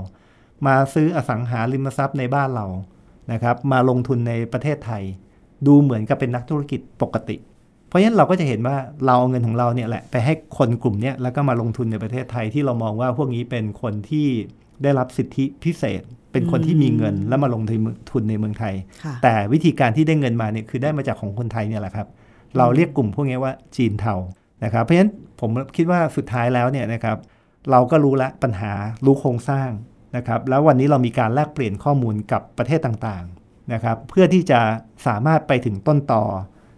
[0.66, 2.66] มาซื้ออสังหาริมทรัพย์ในบ้านเรา
[3.32, 5.02] นะครับมาลงทุนในประเทศไทย
[5.66, 7.36] ดูเหมือนกับเป็นนักธุรกิจปกติ
[7.88, 14.26] เพราะฉะนั้นเราก็จะเห็นว่าเราเอาเงินของเราเนี่ยแหละไปให้คนกลุ่มเนี้ยแล้วก็มาลงทุนในประเทศไทยที่เรามองว่าพวกนี้เป็นคนที่
[14.82, 16.02] ได้รับสิทธิพิเศษ
[16.32, 17.62] เป็นคนที่มีเงินแล้วมาลง
[18.10, 22.06] ทุนในเมืองไทยค่ะแต่วิธีการที่ได้เงินมาเนี่ยคือได้มาจากของคนไทยเนี่ยแหละครับ
[22.58, 24.14] เราเรียกกลุ่มพวกนี้ว่าจีนเทา
[24.64, 27.16] นะครับ เพราะฉะนั้นผมคิดว่าสุดท้ายแล้วเนี่ยนะครับ
[27.70, 28.72] เราก็รู้ละปัญหา
[29.04, 29.70] รู้โครงสร้าง
[30.16, 34.60] นะครับ แล้ววันนี้เรามีการแลกเปลี่ยนข้อมูลกับประเทศต่างๆนะครับ เพื่อที่จะ
[35.06, 36.24] สามารถไปถึงต้นต่อ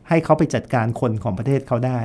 [0.09, 2.01] ให้เขาไปจัดการคนของประเทศเขาได้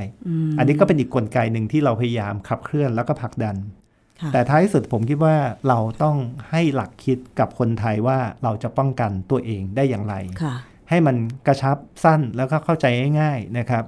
[0.58, 3.87] อันนี้ก็เป็นอีกกลไกหนึ่งที่เราพยายามขับเคลื่อนแล้วก็ผลักดันค่ะ
[4.34, 5.36] แต่ท้ายสุดผมคิดว่า
[5.68, 6.18] เราต้อง
[6.52, 10.56] ให้หลักคิดกับคนไทยว่าเราจะป้องกันตัวเองได้อย่างไรค่ะ
[10.90, 11.16] ให้มัน
[11.48, 12.86] กระชับสั้นแล้วก็เข้าใจ
[13.20, 13.84] ง่ายๆนะครับ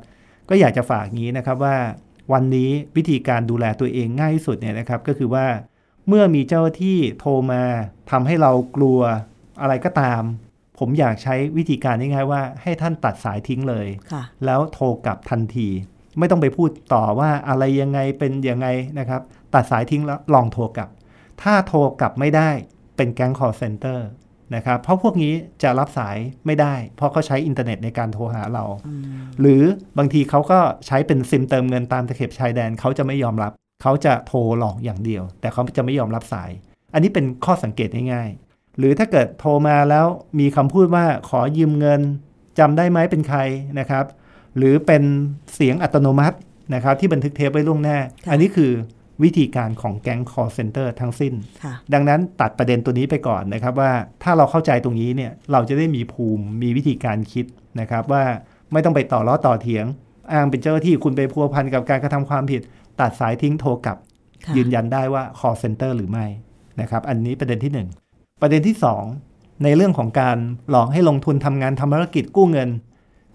[0.50, 1.78] ก็อยากจะฝากงี้นะครับว่า
[2.34, 5.48] วันนี้วิธีการดูแลตัวเองง่ายที่สุดเนี่ยนะครับก็คือว่า
[6.08, 7.63] เมื่อมีเจ้าหน้าที่โทรมา
[8.12, 9.00] ทำให้เรากลัว
[9.62, 10.22] อะไรก็ตาม
[10.80, 15.68] ผมอยากใช้วิธีการง่ายๆว่าให้ท่านตัดสายทิ้งเลยค่ะแล้วโทรกลับทันที
[16.20, 18.68] ไม่ต้องไปพูดต่อว่าอะไรยังไงเป็นยังไง
[19.00, 19.22] นะครับ
[19.53, 20.89] ตัดสายทิ้งแล้วลองโทรกลับ
[21.41, 22.49] ถ้าโทรกลับไม่ได้
[22.95, 23.99] เป็นแก๊ง call center
[24.55, 25.33] นะครับเพราะพวกนี้
[25.63, 28.65] จะรับสายไม่ได้ เพราะเขาใช้อินเทอร์เน็ตในการโทรหาเรา
[29.41, 29.63] หรือ
[29.97, 36.49] บางทีเขาก็ใช้เป็นซิมเติมเงินตามตะเข็บชายแดนเขาจะไม่ยอมรับ เขาจะโทรหลอกอย่างเดียว แต่เขาจะไม่ยอมรับสาย
[36.93, 40.05] อันนี้เป็นข้อสังเกตง่ายๆ หรือถ้าเกิดโทรมาแล้ว
[40.39, 42.01] มีคำพูดว่าขอยืมเงิน
[42.59, 43.39] จำได้ไหมเป็นใคร
[43.79, 44.05] นะครับ
[44.57, 45.03] หรือเป็น
[45.53, 46.38] เสียงอัตโนมัติ
[46.73, 48.71] นะครับที่บันทึกเทปไว้ล่วงหน้าค่ะอันนี้คือ
[49.23, 53.91] วิธีการของแก๊ง call center ทั้งสิ้นค่ะดังนั้นตัดประเด็นตัวนี้ไปก่อนนะครับว่า
[54.23, 57.45] ถ้าเราเข้าใจตรงนี้เนี่ยเราจะได้มีภูมิมีวิธีการคิด
[57.79, 58.23] นะครับว่า
[58.71, 59.86] ไม่ต้องไปต่อล้อต่อเถียง
[60.32, 62.62] อ้างเป็นเจ้าหน้าที่คุณไปพัวพันกับการกระทำความผิด
[62.99, 63.97] ตัดสายทิ้งโทรกลับ
[64.45, 66.25] ค่ะยืนยันได้ว่า call center หรือไม่
[66.82, 67.88] นะครับอันนี้ประเด็นที่หนึ่ง
[68.41, 69.03] ประเด็นที่สอง
[69.63, 70.38] ในเรื่องของการ
[70.69, 72.69] หลอกให้ลงทุนทำงานทำธุรกิจกู้เงิน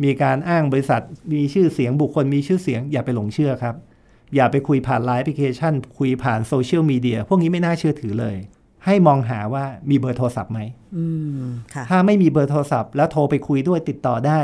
[0.04, 3.74] มีการอ้างบริษัท มีชื่อเสียงบุคคลมีชื่อเสียงอย่าไปหลงเชื่อครับ
[4.34, 8.36] อย่าไปคุยผ่านไลน์แอปพลิเคชัน คุยผ่านโซเชียลมีเดียพวกนี้ไม่น่าเชื่อถือเลย
[8.84, 10.60] ให้มองหาว่ามีเบอร์โทรศัพท์ไหม
[10.96, 11.04] อื
[11.40, 11.42] ม
[11.74, 14.40] ค่ะถ้าไม่มีเบอร์โทรศัพท์แล้วโทรไปคุยด้วยติดต่อได้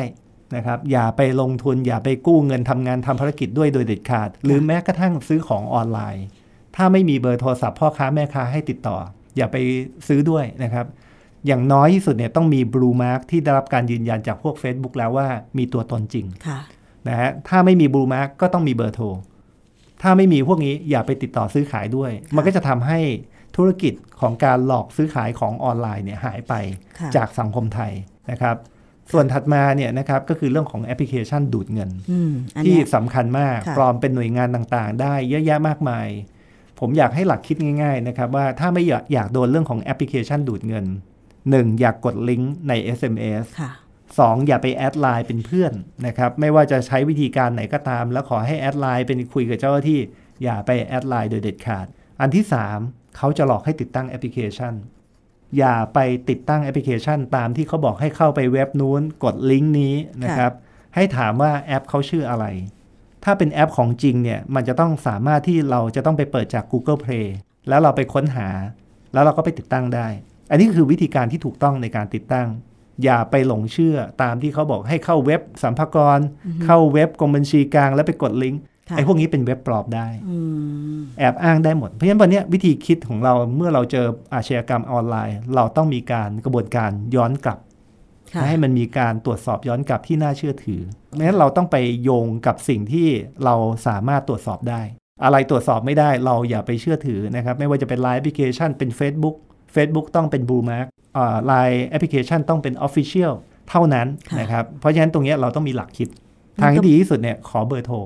[0.57, 6.25] นะครับอย่าไปลงทุนอย่าไปกู้เงินทำงานทำภารกิจด้วยโดยเด็ดขาด หรือแม้กระทั่งซื้อของออนไลน์
[6.77, 8.97] ถ้าไม่มีเบอร์โทรศัพท์พ่อค้าแม่ค้าให้ติดต่อ
[9.37, 9.57] อย่าไป
[10.09, 10.87] ซื้อด้วยนะครับ
[11.47, 16.61] อย่างน้อยที่สุดเนี่ยต้องมี blue mark ที่ได้รับการยืนยันจากพวก Facebook แล้วว่ามีตัวตนจริงค่ะ
[17.09, 19.07] นะฮะถ้าไม่มี blue mark ก็ต้องมีเบอร์โทร
[20.03, 23.01] ถ้าไม่มีพวกนี้อย่าไปติดต่อซื้อขายด้วย มันก็จะทำให้
[23.57, 26.55] ธุรกิจของการหลอกซื้อขายของออนไลน์เนี่ยหายไป
[26.99, 27.93] ค่ะจากสังคมไทย
[28.31, 28.57] นะครับ
[29.13, 36.07] ส่วนถัดมาเนี่ยนะครับก็คือเรื่องของแอปพลิเคชันดูดเงินอืมอันที่เนี้ยสำคัญมากค่ะปลอมเป็นหน่วยงานต่างๆ ได้เยอะแยะมากมาย
[36.81, 40.87] ผมอยากให้หลักคิดง่าย ๆ นะครับ ว่าถ้าไม่อยากอยากโดนเรื่องของแอปพลิเคชันดูดเงิน
[41.33, 41.81] 1.
[41.81, 43.71] อย่ากดลิงก์ใน SMS ค่ะ
[44.18, 44.46] 2.
[44.46, 45.73] อย่าไปแอดไลน์เป็นเพื่อน
[46.07, 50.01] นะครับไม่ว่าจะใช้วิธีการไหนก็ตาม แล้วขอให้แอดไลน์เป็นคุยกับเจ้าหน้าที่
[50.42, 51.87] อย่าไปแอดไลน์โดยเด็ดขาด
[52.20, 52.44] อันที่
[52.81, 54.75] 3 เขาจะหลอกให้ติดตั้งแอปพลิเคชัน
[55.59, 60.53] อย่าไปติดตั้งแอปพลิเคชัน ตามที่เขาบอกให้เข้าไปเว็บนู้นกดลิงก์นี้นะครับ
[60.94, 62.44] ให้ถามว่าแอปเขาชื่ออะไร
[63.25, 67.27] ถ้าเป็นแอปของจริงเนี่ยมันจะต้องสามารถที่เราจะต้องไปเปิดจาก Google Play
[67.68, 68.49] แล้วเราไปค้นหา
[69.12, 70.07] แล้วเราก็ไปติดตั้งได้
[70.51, 72.49] อันนี้คือวิธีการที่ถูกต้องในการติดตั้ง
[73.05, 76.18] อย่าไปหลงเชื่อตามที่เขาบอกให้เข้าเว็บสัมภากร
[76.64, 80.38] เข้าเว็บกรมบัญชีกลางแล้วไปกดลิงก์ค่ะไอ้พวกนี้เป็นเว็บปลอมได้อื
[80.96, 87.59] มแอบอ้างได้หมด เพราะฉะนั้นวันเนี้ยวิธีคิดของเราเมื่อเราเจออาชญากรรมออนไลน์ เราต้องมีการกระบวนการย้อนกลับ
[88.35, 90.81] ค่ะให้มันมีการตรวจสอบย้อนกลับที่น่าเชื่อถือ
[91.14, 93.09] ไม่งั้นเราต้องไปโยงกับสิ่งที่
[93.44, 93.55] เรา
[93.87, 94.81] สามารถตรวจสอบได้
[95.24, 99.37] อะไรตรวจสอบไม่ได้เราอย่าไปเชื่อถือนะครับ ไม่ว่าจะเป็น Line แอปพลิเคชันเป็น Facebook
[99.74, 101.00] Facebook ต้องเป็น Blue Mark อ่า
[101.51, 103.33] Line แอปพลิเคชันต้องเป็น Official
[103.70, 106.09] เท่านั้นค่ะนะครับ เพราะฉะนั้นตรงเนี้ยเราต้องมีหลักคิด
[106.57, 107.96] มันก็ทางที่ดีที่สุดเนี่ยขอเบอร์โทร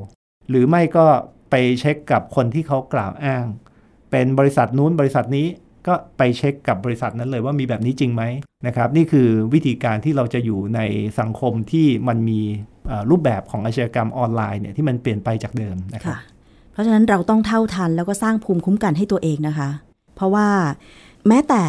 [0.49, 1.07] หรือไม่ก็
[1.51, 3.45] ไปเช็คกับคนที่เขากล่าวอ้าง
[4.11, 5.47] เป็นบริษัทนู้นบริษัทนี้
[5.87, 8.23] ก็ไปเช็คกับบริษัทนั้นเลยว่ามีแบบนี้จริงไหม
[8.67, 10.81] นะครับ นี่คือวิธีการที่เราจะอยู่ใน
[11.21, 12.40] สังคมที่มันมี
[12.88, 16.19] เอ่อรูปแบบของอาชญากรรมออนไลน์เนี่ยที่มันเปลี่ยนไปจากเดิมนะครับค่ะ
[16.73, 19.69] เพราะฉะนั้นเราต้องเท่าทันแล้วก็สร้างภูมิคุ้มกันให้ตัวเองนะคะ
[20.14, 20.49] เพราะว่า
[21.29, 21.62] แม้แต่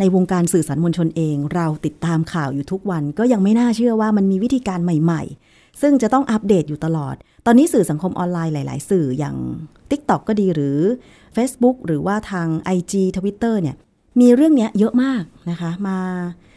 [0.00, 7.14] ในวงการสื่อสารมวลชนเอง เราติดตามข่าวอยู่ทุกวัน ก็ยังไม่น่าเชื่อว่ามันมีวิธีการใหม่ ๆ ซึ่งจะต้องอัปเดตอยู่ตลอด
[7.46, 9.36] ตอนนี้สื่อสังคมออนไลน์หลาย ๆ สื่ออย่าง
[9.90, 10.78] TikTok ก็ดีหรือ
[11.36, 13.76] Facebook หรือว่าทาง IG Twitter เนี่ย
[14.20, 15.98] มีเรื่องเนี้ยเยอะมากนะคะ มา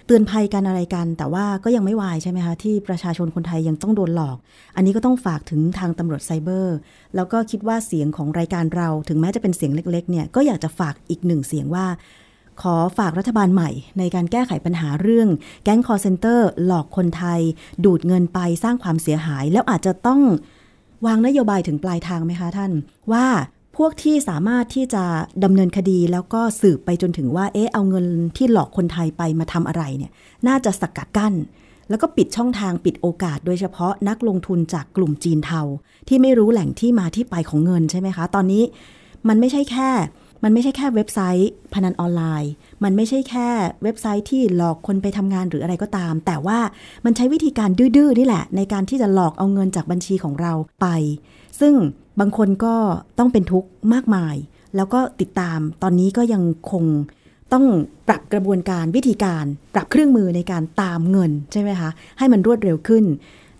[0.07, 4.37] เตือนภัยกันอะไรกัน แต่ว่าก็ยังไม่วายใช่ไหมคะที่ประชาชนคนไทยยังต้องโดนหลอก
[4.75, 6.77] อันนี้ก็ต้องฝากถึงทางตำรวจไซเบอร์
[7.15, 11.85] แล้วก็คิดว่าเสียงของรายการเรา ถึงแม้จะเป็นเสียงเล็ก ๆ เนี่ยก็อยากจะฝากอีกหนึ่งเสียงว่า
[12.61, 15.29] ขอฝากรัฐบาลใหม่ ในการแก้ไขปัญหาเรื่อง
[15.63, 17.39] แก๊ง call center หลอกคนไทย
[17.85, 20.21] ดูดเงินไปสร้างความเสียหาย แล้วอาจจะต้อง
[21.05, 22.71] วางนโยบายถึงปลายทางไหมคะท่าน
[23.11, 23.25] ว่า
[23.77, 25.03] พวกที่สามารถที่จะ
[25.43, 28.05] ดำเนินคดีแล้วก็สืบไปจนถึงว่า เอ๊ะเอาเงิน
[28.37, 30.11] ที่หลอกคนไทยไปมาทำอะไรเนี่ย
[30.47, 31.33] น่าจะสกัดกั้น
[31.89, 35.61] แล้วก็ปิดช่องทางปิดโอกาส โดยเฉพาะนักลงทุนจากกลุ่มจีนเทา
[36.07, 38.63] ที่ไม่รู้แหล่งที่มาที่ไปของเงินใช่ไหมคะ ตอนนี้
[39.27, 39.89] มันไม่ใช่แค่
[40.43, 42.51] มันไม่ใช่แค่เว็บไซต์ พนันออนไลน์
[42.83, 43.47] มันไม่ใช่แค่
[43.83, 46.59] เว็บไซต์ที่หลอกคนไปทำงานหรืออะไรก็ตาม แต่ว่า
[47.05, 50.87] มันใช้วิธีการดื้อๆนี่แหละ ในการที่จะหลอกเอาเงินจากบัญชีของเราไป
[51.59, 51.73] ซึ่ง
[52.19, 52.75] บางคนก็
[53.19, 54.35] ต้องเป็นทุกข์มากมาย
[54.75, 56.85] แล้วก็ติดตามตอนนี้ก็ยังคง
[57.53, 57.65] ต้อง
[58.07, 63.05] ปรับกระบวนการวิธีการ ปรับเครื่องมือในการตามเงินใช่ไหมคะให้มันรวดเร็วขึ้น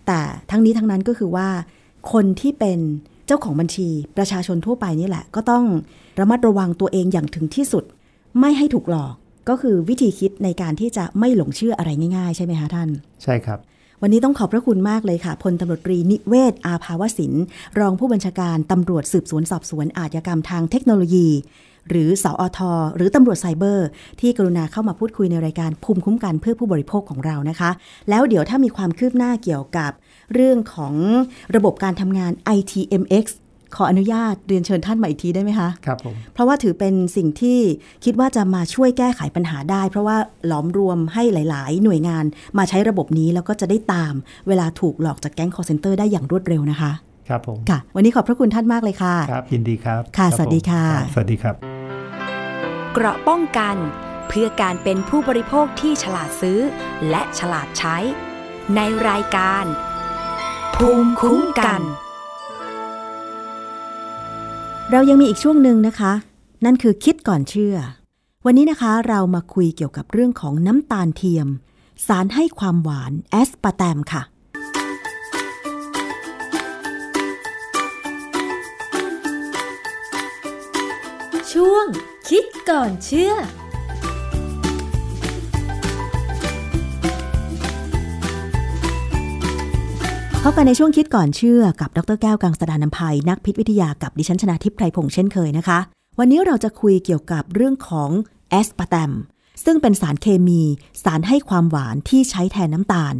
[0.06, 0.20] แต่
[0.50, 1.48] ทั้งนี้ทั้งนั้นก็คือว่า
[2.12, 2.78] คนที่เป็น
[3.26, 5.64] เจ้าของบัญชีประชาชนทั่วไปนี่แหละ ก็ต้อง
[6.18, 7.84] ระมัดระวังตัวเองอย่างถึงที่สุด
[8.40, 9.14] ไม่ให้ถูกหลอก
[9.48, 12.88] ก็คือวิธีคิดในการที่จะไม่หลงเชื่ออะไรง่ายๆ ใช่ไหมคะท่าน
[13.22, 13.58] ใช่ครับ
[14.02, 17.32] วันนี้ต้องขอบพระคุณมากเลยค่ะพลตำรวจตรีนิเวศ อาภาวสิน
[17.78, 21.28] รองผู้บัญชาการตำรวจสืบสวนสอบสวนอาชญากรรมทางเทคโนโลยี
[21.90, 22.58] หรือสอท
[22.96, 23.88] หรือตำรวจไซเบอร์
[24.20, 27.70] ที่กรุณาเข้ามาพูดคุยในรายการภูมิคุ้มกันเพื่อผู้บริโภคของเรานะคะ
[28.10, 29.92] แล้วเดี๋ยวถ้ามีความคืบหน้าเกี่ยวกับ
[30.34, 30.94] เรื่องของ
[31.56, 33.24] ระบบการทำงาน ITMX
[33.76, 37.58] ขออนุญาตเรียนเชิญท่านมาอีกทีได้ไหมคะครับผมเพราะว่าถือเป็นสิ่งที่
[38.04, 42.24] คิดว่าจะมาช่วยแก้ไขปัญหาได้ เพราะว่าหลอมรวมให้หลาย ๆ หน่วยงาน
[42.58, 44.14] มาใช้ระบบนี้แล้วก็จะได้ตาม
[44.48, 46.92] เวลาถูกหลอกจากแก๊งคอร์เซนเตอร์ได้อย่างรวดเร็วนะคะ
[47.28, 51.54] ครับผมค่ะ วันนี้ขอบพระคุณท่านมากเลยค่ะครับยินดีครับค่ะรับสวัสดีค่ะผมรับสวัสดีครับ
[52.92, 53.76] เกราะป้องกัน
[54.28, 56.58] เพื่อการเป็นผู้บริโภคที่ฉลาดซื้อ
[57.10, 57.96] และฉลาดใช้
[58.76, 59.64] ในรายการ
[60.76, 61.82] ภูมิคุ้มกัน
[64.90, 66.12] เรายังมีอีกช่วงหนึ่งนะคะ
[66.64, 67.76] นั่นคือคิดก่อนเชื่อ
[68.44, 71.48] วันนี้นะคะเรามาคุยเกี่ยวกับเรื่องของน้ำตาลเทียม
[72.06, 74.22] สารให้ความหวานแอสปาร์แตมค่ะ
[81.52, 81.86] ช่วง
[82.28, 83.32] คิดก่อนเชื่อ
[90.46, 95.78] พบกันในช่วงคิดก่อนเชื่อกับดร.แก้วกังสดาลอำไพ นักพิษวิทยากับดิฉันชนาทิพไพรพงษ์เช่นเคยนะคะ
[96.18, 98.10] วันนี้เราจะคุยเกี่ยวกับเรื่องของ
[98.50, 99.12] แอสปาร์แตม
[99.64, 100.62] ซึ่งเป็นสารเคมี
[101.04, 103.14] สารให้ความหวานที่ใช้แทนน้ำตาล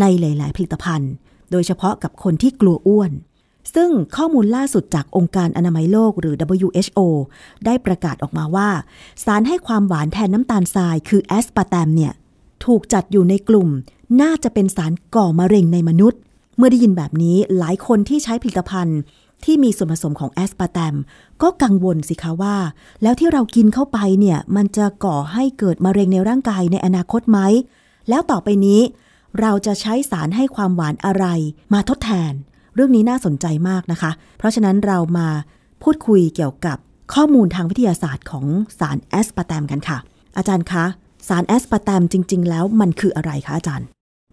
[0.00, 1.12] ในหลาย ๆ ผลิตภัณฑ์
[1.50, 3.12] โดยเฉพาะกับคนที่กลัวอ้วน
[3.74, 6.98] ซึ่งข้อมูลล่าสุดจากองค์การอนามัยโลกหรือ WHO
[7.64, 8.68] ได้ประกาศออกมาว่า
[9.24, 12.12] สารให้ความหวานแทนน้ำตาลทราย คือแอสปาร์แตมเนี่ย
[12.64, 13.68] ถูกจัดอยู่ในกลุ่ม
[14.22, 16.20] น่าจะเป็นสารก่อมะเร็งในมนุษย์
[16.58, 19.00] เมื่อได้ยินแบบนี้หลายคนที่ใช้ผลิตภัณฑ์
[19.44, 20.94] ที่มีส่วนผสมของแอสปาร์แตม
[21.42, 22.56] ก็กังวลสิคะว่า
[23.02, 27.38] แล้วที่เรากินเข้าไปเนี่ย มันจะก่อให้เกิดมะเร็งในร่างกายในอนาคตไหม
[28.08, 28.80] แล้วต่อไปนี้
[29.40, 31.26] เราจะใช้สารให้ความหวานอะไร
[31.74, 32.32] มาทดแทน
[32.74, 35.28] เรื่องนี้น่าสนใจมากนะคะ เพราะฉะนั้นเรามา
[35.82, 36.78] พูดคุยเกี่ยวกับ
[37.14, 38.46] ข้อมูลทางวิทยาศาสตร์ของ
[38.78, 39.98] สารแอสปาร์แตมกันค่ะ
[40.36, 40.84] อาจารย์คะ
[41.28, 43.88] สารแอสปาร์แตมจริง ๆ แล้วมันคืออะไรคะอาจารย์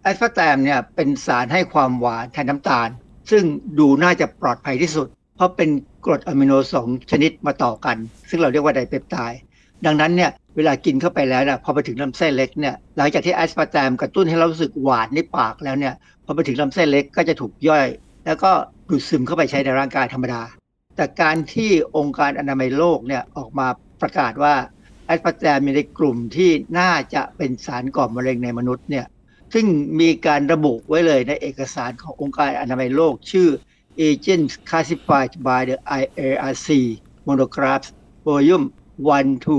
[0.06, 2.88] แอสพาร์แตมเนี่ยเป็นสารให้ความหวานแทนน้ำตาล
[3.30, 3.44] ซึ่ง
[3.78, 5.70] ดูน่าจะปลอดภัยที่สุด เพราะเป็น
[6.04, 7.96] กรดอะมิโนสองชนิดมาต่อกัน
[8.30, 9.40] ซึ่งเราเรียกว่า dipeptide
[9.86, 17.86] ดังนั้นเนี่ยเวลากินเข้าไปแล้วนะพอไปถึงลำไส้เล็กเนี่ยหลังจากที่แอสพาร์แตมกระตุ้นให้เรารู้สึกหวานในปากแล้วเนี่ยพอไปถึงลำไส้เล็กก็จะถูกย่อย
[18.26, 18.50] แล้วก็
[18.88, 20.42] ดูดซึมเข้าไปใช้ในร่างกายธรรมดา
[20.96, 23.66] แต่การที่องค์การอนามัยโลกเนี่ยออกมา
[24.02, 24.54] ประกาศว่า
[25.06, 29.06] แอสพาร์แตมมีในกลุ่มที่น่าจะเป็นสารก่อมะเร็งในมนุษย์เนี่ย
[29.58, 33.48] ซึ่งมีการระบุไว้เลยในเอกสารขององค์การอนามัยโลก ชื่อ
[34.08, 36.68] Agents Classified by the IARC
[37.28, 37.88] Monographs
[38.28, 38.66] Volume
[39.18, 39.56] 1 to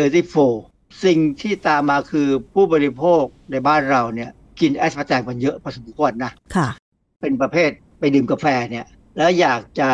[0.00, 4.30] 134 สิ่งที่ตามมาคือผู้บริโภคในบ้านเราเนี่ย
[4.60, 6.68] กินแอสพาร์แตมกันเยอะพอสมควรนะค่ะ
[7.20, 8.86] เป็นประเภทไปดื่มกาแฟเนี่ย
[9.16, 9.90] แล้วอยากจะ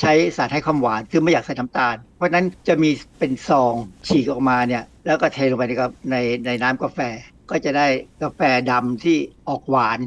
[0.00, 3.74] ใช้สารให้ความหวานคือไม่อยากใส่น้ำตาล เพราะฉะนั้นจะมีเป็นซอง
[4.06, 7.00] ฉีกออกมาเนี่ยแล้วก็เทลงไปในกาในในน้ำกาแฟ
[7.50, 7.86] ก็จะได้
[8.22, 8.40] กาแฟ
[8.70, 9.16] ดำที่
[9.48, 9.98] ออกหวาน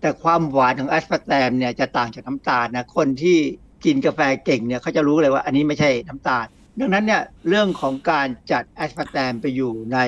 [0.00, 3.38] แต่ความหวานของแอสพาร์แตมเนี่ยจะต่างจากน้ำตาลนะคนที่
[3.84, 6.46] กินกาแฟเก่งเนี่ยเขาจะรู้เลยว่าอันนี้ไม่ใช่น้ำตาล
[6.80, 9.98] ดังนั้นเนี่ยเรื่องของการจัดแอสพาร์แตมไปอยู่ใน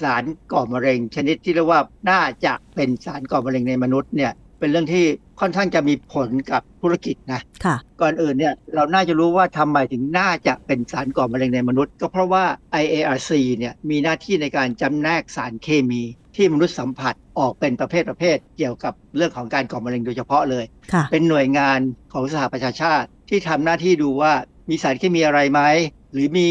[0.00, 5.04] สารก่อมะเร็งชนิดที่เรียกว่าน่าจะเป็นสารก่อมะเร็งในมนุษย์เนี่ย เป็นเรื่องที่
[5.40, 12.44] ค่อนข้างจะมีผลกับธุรกิจนะค่ะก่อนอื่นเนี่ยเราน่าจะรู้ว่าทำไมถึงน่าจะเป็นสารก่อมะเร็งในมนุษย์ ก็เพราะว่า
[12.82, 16.02] IARC เนี่ยมีหน้าที่ในการจำแนกสารเคมี
[16.36, 21.80] ที่มนุษย์สัมผัสออกเป็นประเภทประเภท เกี่ยวกับเรื่องของการก่อมะเร็งโดยเฉพาะเลยค่ะเป็นหน่วยงาน
[22.12, 24.32] ของสหประชาชาติ ที่ทำหน้าที่ดูว่า
[24.68, 25.60] มีสารเคมีอะไรไหม
[26.12, 26.46] หรือมี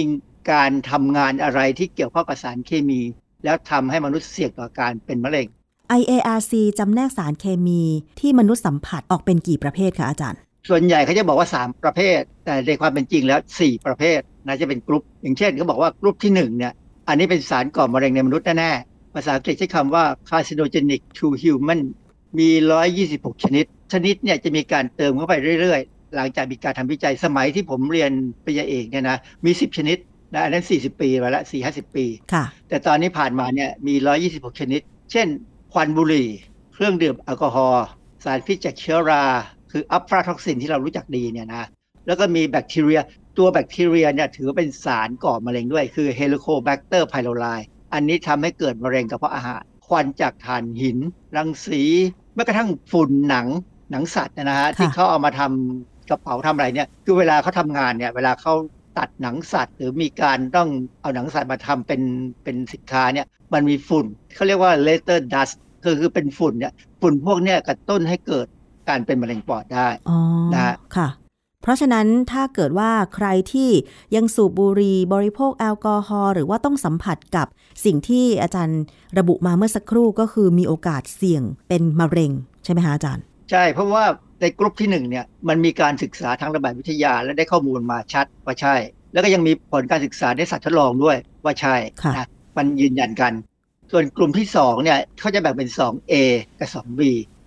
[0.51, 3.01] การทำงานอะไรที่เกี่ยวข้องกับสารเคมี
[3.43, 5.47] แล้วทำให้มนุษย์เสี่ยงต่อการเป็นมะเร็ง
[5.99, 7.81] IARC จำแนกสารเคมี
[8.19, 16.73] ที่มนุษย์สัมผัสออกเป็นกี่ประเภทคะอาจารย์ ส่วนใหญ่เขาจะบอกว่า 3 ประเภท แต่ในความเป็นจริงแล้ว 4 ประเภทน่าจะเป็นกลุ่มอย่างเช่นเขาบอกว่ากลุ่มที่1เนี่ย
[17.07, 21.79] อันนี้เป็นสารก่อมะเร็งในมนุษย์แน่ๆภาษาอังกฤษใช้คำว่า carcinogenic to human
[22.37, 22.49] มี
[22.97, 28.11] 126 ชนิด ชนิดเนี่ยจะมีการเติมเข้าไปเรื่อยๆ หลังจากมีการทำวิจัยสมัยที่ผมเรียน
[28.45, 29.97] ปริญญาเอกเนี่ยนะมี 10 ชนิด
[30.33, 33.93] นะอันนั้น 40 ปีมาแล้ว4-50 ปีค่ะแต่ตอนนี้ผ่านมาเนี่ยมี
[34.27, 34.81] 126 ชนิด
[35.11, 35.27] เช่น
[35.71, 36.29] ควันบุหรี่
[36.73, 37.85] เครื่องดื่มแอลกอฮอล์
[38.23, 39.23] สารพิษจากเชื้อรา
[39.71, 41.63] คืออัฟลาท็อกซินที่เรารู้จักดีเนี่ยนะ
[42.07, 42.99] แล้วก็มีแบคทีเรีย
[43.37, 47.45] ตัวแบคทีเรียเนี่ยถือว่าเป็นสารก่อมะเร็งด้วย คือ Helicobacter pylori
[47.93, 50.97] อันนี้ทำให้เกิดมะเร็งกระเพาะอาหาร ควันจากถ่านหิน
[51.37, 51.83] รังสี
[52.35, 53.47] แม้กระทั่งฝุ่นหนัง
[53.91, 58.53] หนังสัตว์เนยนะฮะที่เขาเอามาทำกระเป๋าทำอะไรเนี่ยคือเวลาเขาทำงานเนี่ยเวลาเขา
[58.97, 60.69] ตัดหนังสัตว์ หรือมีการต้อง
[61.01, 62.01] เอาหนังสัตว์มาทำเป็น
[62.43, 68.47] เป็นสินค้าเนี่ยมันมีฝุ่นเขาเรียกว่า later dust คือคือเป็นฝุ่นเนี่ยฝุ่นพวกเนี้ยกระตุ้นให้เกิด
[68.89, 70.17] การเป็นมะเร็งปอดได้อ๋อ
[70.53, 71.09] นะฮะค่ะ
[71.61, 73.69] เพราะฉะนั้นถ้าเกิดว่าใครที่
[74.15, 77.47] ยังสูบบุหรี่บริโภคแอลกอฮอล์หรือว่าต้องสัมผัสกับ
[77.85, 78.81] สิ่งที่อาจารย์
[79.17, 82.31] ระบุมาเมื่อสักครู่ก็คือมีโอกาสเสี่ยงเป็นมะเร็ง
[82.63, 84.05] ใช่ไหมคะอาจารย์ ใช่เพราะว่า
[84.41, 88.75] ในกลุ่มที่หนึ่งเนี่ยมันมีการศึกษาทางระบาดวิทยาและได้ข้อมูลมาชัดว่าใช่
[89.13, 92.27] แล้วก็ยังมีผลการศึกษาในสัตว์ทดลองด้วยว่าใช่ค่ะนะ
[92.57, 93.33] มันยืนยันกัน
[93.91, 96.13] ส่วนกลุ่มที่สองเนี่ยเขาจะแบ่งเป็น 2A
[96.59, 97.01] กับ 2B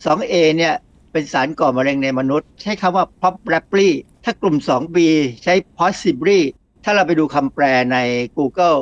[0.04, 0.74] 2A เนี่ย
[1.12, 3.90] เป็นสารก่อมะเร็งในมนุษย์ ใช้คำว่า probably
[4.24, 4.98] ถ้ากลุ่ม 2B
[5.44, 6.40] ใช้ possibly
[6.84, 7.98] ถ้าเราไปดูคำแปลใน
[8.38, 8.78] Google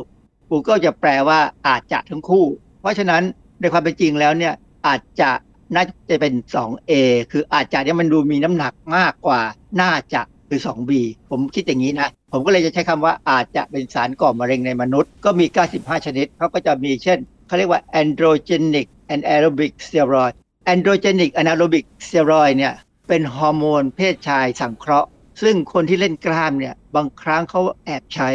[0.50, 2.44] Google จะแปลว่าอาจจะทั้งคู่
[2.80, 3.22] เพราะฉะนั้น
[3.60, 4.54] ในความเป็นจริงแล้วเนี่ย
[4.86, 5.30] อาจจะ
[5.74, 6.92] น่าจะเป็น 2A
[7.32, 9.40] คืออาจจะเนี่ยมันดูมีน้ำหนักมากกว่า
[9.82, 10.92] น่าจะคือ 2B
[11.30, 15.46] ผมคิดอย่างนี้นะ ผมก็เลยจะใช้คำว่าอาจจะเป็นสารก่อมะเร็งในมนุษย์ ก็มี
[15.76, 20.34] 95 ชนิดเขาก็จะมีเช่น เขาเรียกว่า androgenic anaerobic steroid
[20.72, 22.74] androgenic anaerobic steroid เนี่ย
[23.08, 25.08] เป็นฮอร์โมนเพศชายสังเคราะห์
[25.42, 28.28] ซึ่งคนที่เล่นกล้ามเนี่ยบางครั้งเขาแอบใช้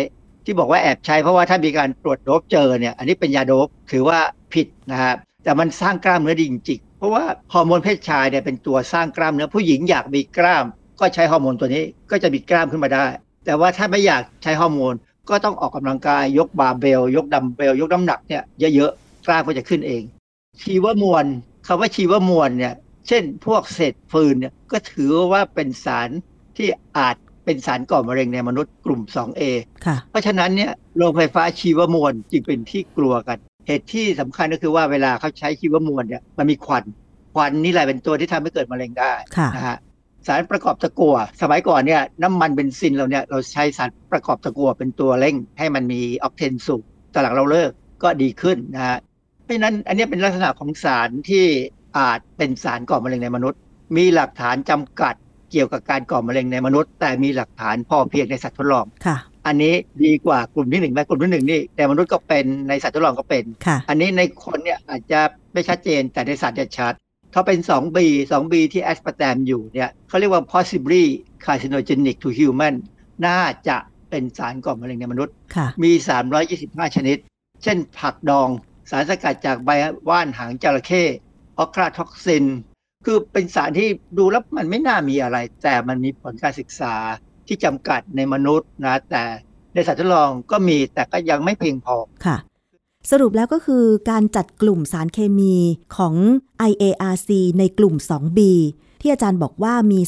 [0.45, 4.19] ที่บอกว่าแอบใช้เพราะว่าถ้ามีการตรวจโด๊ปเจอเนี่ยอันนี้เป็นยาโด๊ปถือว่า
[4.53, 7.23] ผิดนะครับแต่มันสร้างกล้ามเนื้อดีจริงๆเพ ราะว่า
[7.53, 10.65] ฮอร์โมนเพศชายเนี่ยเป็นตัวสร้างกล้ามเนื้อผู้หญิงอยากมีกล้าม
[10.99, 13.05] ก็ใช้ฮอร์โมนตัวนี้ก็จะมีกล้ามขึ้นมาได้
[13.45, 14.93] แต่ว่าถ้าไม่อยากใช้ฮอร์โมน
[15.29, 18.43] ก็ต้องออกกำลังกายยกบาร์เบล ยกดัมเบล ยกน้ำหนักเนี่ย
[18.75, 20.03] เยอะๆกล้ามก็จะขึ้นเอง
[20.61, 21.25] ชีวมวล
[21.67, 22.73] คำว่าชีวมวลเนี่ย
[23.07, 26.09] เช่นพวกเศษฟืนเนี่ยก็ถือว่าเป็นสาร
[26.57, 29.41] ที่อาจเป็นสารก่อมะเร็งในมนุษย์กลุ่ม 2A
[29.85, 33.37] ค่ะเพราะฉะนั้นเนี่ยโรงไฟฟ้าชีวมวลจึงเป็นที่กลัวกัน
[33.67, 36.83] เหตุที่สำคัญก็คือว่าเวลาเขาใช้ชีวมวลเนี่ยมันมีควัน
[37.33, 39.77] ควันนี่แหละเป็นตัวที่ทำให้เกิดมะเร็งได้ค่ะนะฮะ
[40.27, 46.83] สารประกอบตะกั่วสมัยก่อนเนี่ยน้ำมันเบนซินเราเนี่ยเราใช้สารประกอบตะกั่วเป็นตัวเร่ง ให้มันมีออกเทนสูง
[47.13, 47.71] ตอนหลังเราเลิก
[48.03, 48.97] ก็ดีขึ้นนะฮะ
[49.43, 51.45] เพราะฉะนั้นอันนี้เป็นลักษณะของสารที่
[51.97, 53.59] อาจเป็นสารก่อมะเร็งในมนุษย์
[53.97, 55.15] มีหลักฐานจำกัด
[55.51, 59.73] เกี่ยวกับการก่อมะเร็งในมนุษย์ แต่มีหลักฐานพอเพียงในสัตว์ทดลองค่ะ อันนี้
[60.05, 65.19] ดีกว่ากลุ่มที่หนึ่งไหมกลุ่มที่หนึ่งนี่ในมนุษย์ก็เป็นในสัตว์ทดลองก็เป็นค่ะอันนี้ในคนเนี่ยอาจจะ
[65.53, 66.93] ไม่ชัดเจนแต่ในสัตว์จะชัด
[67.33, 67.97] ถ้าเป็น 2B
[68.31, 71.03] 2B ที่แอสปาร์แตมอยู่เนี่ยเขาเรียกว่า possibly
[71.45, 72.75] carcinogenic to human
[73.25, 73.77] น่าจะ
[74.09, 75.91] เป็นสารก่อมะเร็งในมนุษย์ค่ะมี
[76.43, 77.17] 325 ชนิด
[77.63, 78.49] เช่นผักดอง
[78.89, 79.69] สารสกัดจากใบ
[80.09, 81.03] ว่านหางจระเข้
[81.57, 82.45] ออกคราท็อกซิน
[83.05, 86.95] คือเป็นสารที่ดูแล้วมันไม่น่ามีอะไร แต่มันมีผลการศึกษา
[87.47, 89.23] ที่จำกัดในมนุษย์นะแต่
[89.73, 92.37] ในสัตว์ทดลองก็มีแต่ก็ยังไม่เพียงพอค่ะ
[93.11, 95.55] สรุปแล้วก็คือการจัดกลุ่มสารเคมี
[95.97, 96.15] ของ
[96.69, 97.29] IARC
[97.59, 98.39] ในกลุ่ม 2B
[99.01, 99.99] ที่อาจารย์บอกว่ามี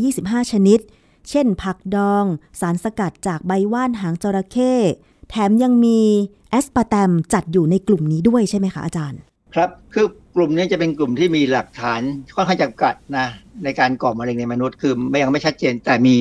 [0.00, 0.78] 325 ชนิด
[1.30, 2.24] เช่น ผักดอง
[2.60, 4.74] สารสกัดจากใบว่านหางจระเข้
[5.30, 6.00] แถมยังมี
[6.50, 9.20] แอสปาร์แตมจัดอยู่ในกลุ่มนี้ด้วยใช่ไหมคะอาจารย์
[9.54, 12.00] ครับคือกลุ่มนี้จะเป็นกลุ่มที่มีหลักฐาน
[12.34, 13.26] ค่อนข้างจำกัดนะ
[13.64, 16.16] ในการก่อมะเร็งในมนุษย์คือไม่ยังไม่ชัดเจนแต่มี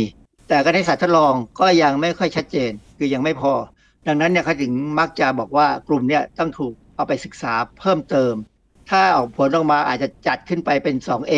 [0.51, 3.53] แต่ก็ในสัตว์ทดลองก็ยังไม่ค่อยชัดเจนคือยังไม่พอ
[4.07, 8.33] ดังนั้นเนี่ยเขาถึงมักจะบอกว่ากลุ่มเนี้ยต้องถูกเอาไปศึกษาเพิ่มเติม
[8.89, 11.33] ถ้าออกผลออกมาอาจจะจัดขึ้นไปเป็น 2A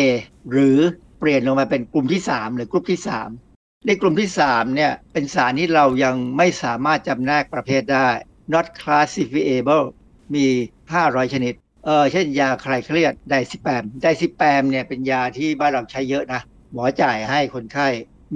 [0.50, 0.78] หรือ
[1.18, 3.00] เปลี่ยนลงมาเป็นกลุ่มที่ 3 หรือกลุ่มที่
[3.42, 8.08] 3 ในกลุ่มที่3เนี่ยเป็นสารที่เรายังไม่สามารถจำแนกประเภทได้
[8.54, 9.86] not classifiable
[10.34, 10.46] มี
[10.90, 11.54] 500 ชนิด
[11.84, 16.40] เออเช่นยาคลายเครียดไดซิแปมไดซิแปมเนี่ยเป็นยาที่บ้านเราใช้เยอะนะ
[16.72, 17.88] หมอจ่ายให้คนไข้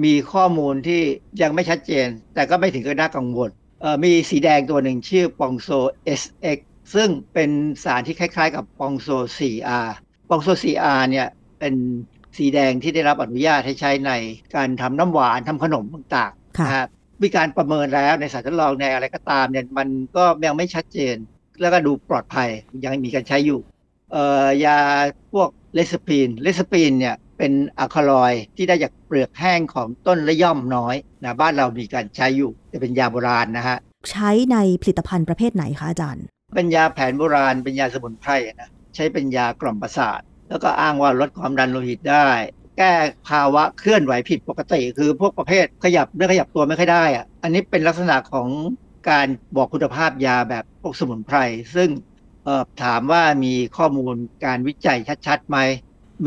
[0.03, 1.01] มีข้อมูลที่
[1.41, 3.49] ยังไม่ชัดเจน แต่ก็ไม่ถึงกับน่ากังวล
[3.81, 5.69] เออมีสีแดงตัวหนึ่งชื่อปองโซ
[6.21, 6.59] SX
[6.93, 7.49] ซึ่งเป็น
[7.83, 9.89] สารที่คล้ายๆ กับปองโซ 4R
[10.29, 11.27] ปองโซ 4R เนี่ย
[11.59, 11.73] เป็น
[12.37, 14.11] สีแดงที่ได้รับอนุญาตให้ใช้ใน
[14.55, 16.87] การทำน้ำหวานทำขนมต่างๆค่ะนะฮะ
[17.21, 21.15] มีการประเมินแล้วในสารทดลองในอะไรก็ตามเนี่ยมันก็ยังไม่ชัดเจน
[21.61, 22.49] แล้วก็ดูปลอดภัย
[22.83, 23.59] ยังมีการใช้อยู่
[24.11, 24.77] เอ่อยา
[25.33, 33.77] พวกเลสปีนเลสปีนเนี่ย เป็นอะคาลอยด์ที่ได้จากเปลือกแห้งของต้นระย่อมน้อยนะบ้านเรามีการใช้อยู่แต่เป็นยาโบราณนะฮะ
[34.11, 36.25] ใช้ในผลิตภัณฑ์ประเภทไหนคะอาจารย์
[36.55, 42.27] เป็นยาแผนโบราณ เป็นยาสมุนไพรนะใช้เป็นยากล่อมประสาท แล้วก็อ้างว่าลดความดันโลหิตได้
[42.77, 42.93] แก้
[43.29, 48.47] ภาวะเคลื่อนไหวผิดปกติ คือพวกประเภทขยับเนื้อขยับตัวไม่ค่อยได้อะอันนี้เป็นลักษณะของ
[49.09, 51.37] การบอกคุณภาพยาแบบพวกสมุนไพร
[51.75, 51.89] ซึ่ง
[52.43, 54.15] เอ่อถามว่ามีข้อมูล
[54.45, 55.57] การวิจัยชัดๆไหม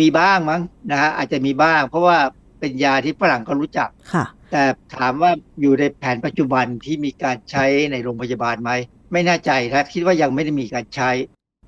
[0.01, 2.19] มีบ้างมั้งนะฮะอาจจะมีบ้าง เพราะว่า
[2.61, 4.63] เป็นยาที่ฝรั่งก็รู้จักค่ะ แต่
[4.97, 5.31] ถามว่า
[5.61, 8.71] อยู่ในแผนปัจจุบันที่มีการใช้ในโรงพยาบาลไหม
[9.13, 11.11] ไม่แน่ใจนะคิดว่ายังไม่ได้มีการใช้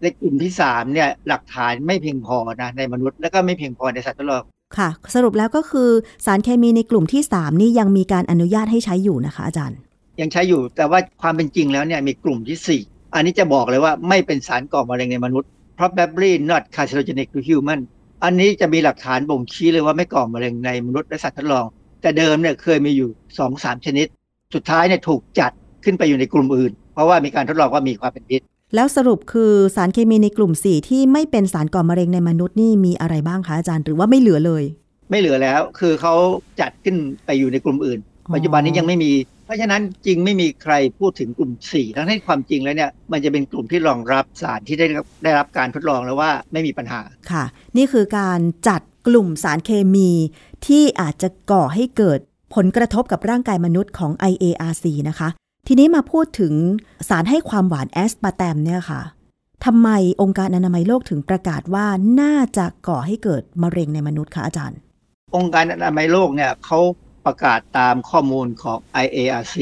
[0.03, 4.43] ในกลุ่มที่สามเนี่ยหลักฐานไม่เพียงพอนะในมนุษย์ แล้วก็ไม่เพียงพอในสัตว์ทดลอง
[4.79, 5.91] ค่ะ สรุปแล้วก็คือ
[6.27, 9.79] สารเคมีในกลุ่มที่3นี่ยังมีการอนุญาตให้ใช้อยู่นะคะ อาจารย์
[10.21, 12.83] ยังใช้อยู่แต่ว่าความเป็นจริงแล้วเนี่ยมีกลุ่มที่สี่
[13.15, 15.49] อันนี้จะบอกเลยว่าไม่เป็นสารก่อมะเร็งในมนุษย์
[15.79, 17.81] probably not carcinogenic to human
[18.25, 21.67] อันนี้จะมีหลักฐานบ่งชี้เลยว่าไม่ก่อมะเร็งในมนุษย์และสัตว์ทดลอง
[22.03, 23.09] แต่เดิมเนี่ยเคยมีอยู่
[23.39, 24.07] สองสามชนิด
[24.55, 25.53] สุดท้ายเนี่ยถูกจัด
[25.85, 28.41] ขึ้นไปอยู่ในกลุ่มอื่น เพราะว่ามีการทดลองว่ามีความเป็นพิษ
[28.75, 34.65] แล้วสรุปคือสารเคมีในกลุ่ม 4 ที่ไม่เป็นสารก่อมะเร็งในมนุษย์นี่มีอะไรบ้างคะอาจารย์หรือว่าไม่เหลือเลย
[35.11, 36.15] ไม่เหลือแล้วคือเขา
[36.61, 36.97] จัดขึ้น
[37.27, 39.11] ไปอยู่ในกลุ่มอื่นอ๋อปัจจุบันนี้ยังไม่มี
[39.44, 47.01] เพ ราะฉะนั้นจริงไม่มีใครพูดถึงกลุ่ม 4 ทั้งที่ความจริงแล้วเนี่ยมันจะเป็นกลุ่มที่รองรับสารที่ได้รับได้รับการทดลองแล้วว่าไม่มีปัญหา
[47.31, 47.45] ค่ะ
[47.77, 50.11] นี่คือการจัดกลุ่มสารเคมี
[50.67, 52.21] ที่อาจจะก่อให้เกิด
[52.55, 55.29] ผลกระทบกับร่างกายมนุษย์ของ IARC นะคะ
[55.69, 56.55] ทีนี้มาพูดถึง
[57.09, 59.01] สารให้ความหวานแอสปาร์แตมเนี่ยค่ะ
[59.65, 59.89] ทำไม
[60.23, 61.87] องค์การอนามัยโลกถึงประกาศว่า
[62.21, 64.79] น่าจะก่อให้เกิดมะเร็งในมนุษย์คะอาจารย์
[65.37, 66.81] องค์การอนามัยโลกเนี่ยเขา
[67.27, 69.57] ประกาศตามข้อมูลของ IARC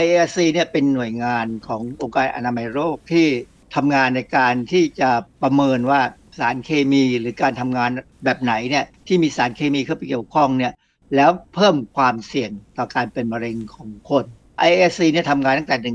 [0.00, 3.26] IARC เนี่ยเป็นหน่วยงานขององค์การอนามัยโลกที่
[3.74, 5.10] ทำงานในการที่จะ
[5.42, 6.00] ประเมินว่า
[6.38, 7.90] สารเคมีหรือการทำงาน
[8.24, 10.72] แบบไหนเนี่ยที่มีสารเคมีเข้าไปเกี่ยวข้องเนี่ย
[11.14, 14.24] แล้วเพิ่มความเสี่ยงต่อการเป็นมะเร็งของคน
[14.68, 15.94] IARC เนี่ยทำงานตั้งแต่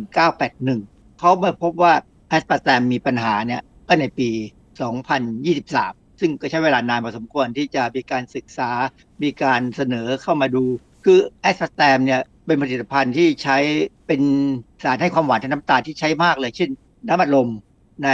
[0.51, 1.93] 1981 เขามาพบว่า
[2.29, 4.29] แอสปาร์แตมมีปัญหาเนี่ยก็ในปี
[5.11, 8.71] 2023 ซึ่งก็ใช้เวลานานพอสมควรที่จะมีการศึกษา
[9.23, 10.63] มีการเสนอเข้ามาดู
[11.05, 13.57] คือแอสปาร์แตมเนี่ยเป็นผลิตภัณฑ์ที่ใช้
[14.07, 14.21] เป็น
[14.83, 16.69] สารให้ความหวานทางน้ำตาลที่ใช้มากเลย เช่น
[17.07, 17.49] น้ำอัดลม
[18.03, 18.09] ใน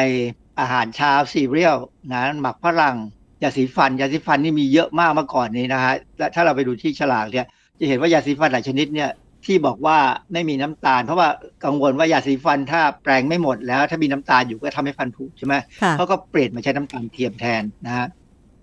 [0.60, 1.78] อาหารเช้าซีเรียล
[2.12, 2.98] นะหมักฝรั่ง
[3.44, 7.46] ยาสีฟันยาสีฟันนี่มีเยอะมากเมื่อก่อนนี้นะฮะและถ้าเราไปดูที่ฉลากเนี่ย
[7.80, 9.10] จะเห็นว่ายาสีฟันหลายชนิดเนี่ย
[9.48, 9.98] ที่บอกว่า
[10.34, 11.30] ไม่มีน้ำตาล เพราะว่า
[11.66, 18.08] กังวลว่ายาสีฟันถ้าแปลงไม่หมดแล้ว ถ้ามีน้ำตาลอยู่ก็ทำให้ฟันผุใช่ไหมค่ะเขาก็เปลี่ยนมาใช้น้ำตาลเทียมแทนนะฮะ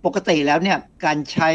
[0.05, 1.51] ปกติแล้วเนี่ยการใช้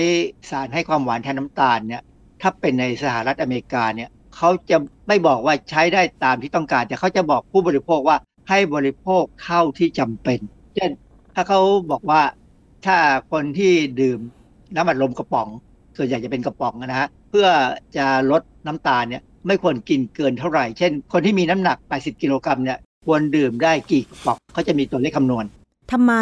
[0.50, 2.02] สารให้ความหวานแทนน้ำตาลเนี่ย
[2.42, 4.78] ถ้าเป็นในสหรัฐอเมริกาเนี่ยเขาจะ
[5.08, 8.18] ไม่บอกว่าใช้ได้ตามที่ต้องการ แต่เขาจะบอกผู้บริโภคว่า
[8.50, 10.40] ให้บริโภคเท่าที่จำเป็น
[10.76, 10.92] เช่น
[11.36, 11.60] ถ้าเขา
[11.92, 12.22] บอกว่า
[12.86, 12.98] ถ้า
[13.32, 14.20] คนที่ดื่ม
[14.76, 15.50] น้ำอัดลมกระป๋อง
[16.00, 17.48] ส่วนใหญ่จะเป็นกระป๋องนะฮะเพื่อ
[17.98, 25.46] จะลดน้ำตาลเนี่ยไม่ควรกินเกินเท่าไหร่ เช่น คนที่มีน้ำหนัก 80 กิโลกรัมเนี่ยควรดื่มได้กี่กระป๋องเขาจะมีตัวเลขคำนวณ
[25.92, 26.14] ทำไม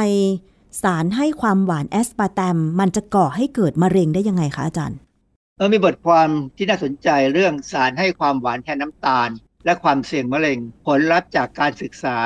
[0.81, 4.97] สารให้ความหวานแอสปาร์แตมมันจะก่อให้เกิดมะเร็งได้ยังไงคะอาจารย์
[5.57, 9.29] เออมีบทความที่น่าสนใจเรื่องสารให้ความหวานแทนน้ำตาล
[9.65, 12.17] และความเสี่ยงมะเร็ง ผลลัพธ์จากการศึกษา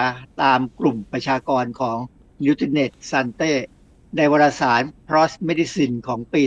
[0.41, 1.97] ตามกลุ่มประชากรของ
[2.43, 3.51] n u t r i n e t s a n t e
[4.17, 6.41] ในวารสาร PROS Medicine ของปี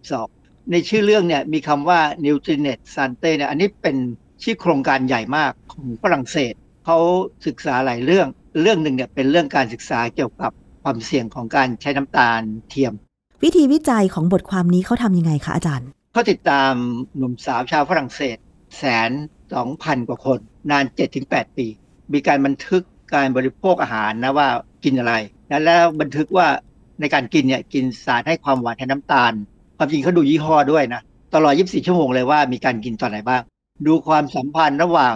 [0.00, 3.30] 2022 ในชื่อเรื่องเนี่ยมีคำว่า n u t r i n e t s a n t e
[3.36, 3.96] เนี่ยอันนี้เป็น
[4.42, 6.52] ชื่อโครงการใหญ่มากของฝรั่งเศส
[6.84, 6.98] เขา
[7.46, 8.28] ศึกษาหลายเรื่อง
[8.62, 10.52] เรื่องหนึ่งเนี่ยเป็นเรื่องการศึกษาเกี่ยวกับ
[10.82, 12.40] ความเสี่ยงของการใช้น้ำตาล
[12.70, 12.92] เทียม
[13.44, 16.72] วิธีวิจัยของบทความนี้เขาทำยังไงคะอาจารย์เขาติดตาม
[17.16, 18.36] หนุ่มสาวชาวฝรั่งเศส
[18.78, 19.10] แสน
[19.54, 20.38] สองพันกว่าคน
[20.70, 20.84] นาน
[21.20, 21.66] 7-8 ปี
[22.12, 22.82] มีการบันทึก
[23.14, 24.48] การบริโภคอาหารนะว่า
[24.84, 25.14] กินอะไร
[25.50, 26.48] นะแล้วบันทึกว่า
[27.00, 29.32] ในการกินเนี่ยกินสารให้ความหวานแทนน้ำตาล
[29.76, 31.02] ความจริงเขาดูยี่ห้อด้วยนะ
[31.34, 33.42] ตลอด 24 ชั่วโมงเลยว่ามีการกินตอนไหนบ้าง
[33.86, 35.14] ดูความสัมพันธ์ระหว่าง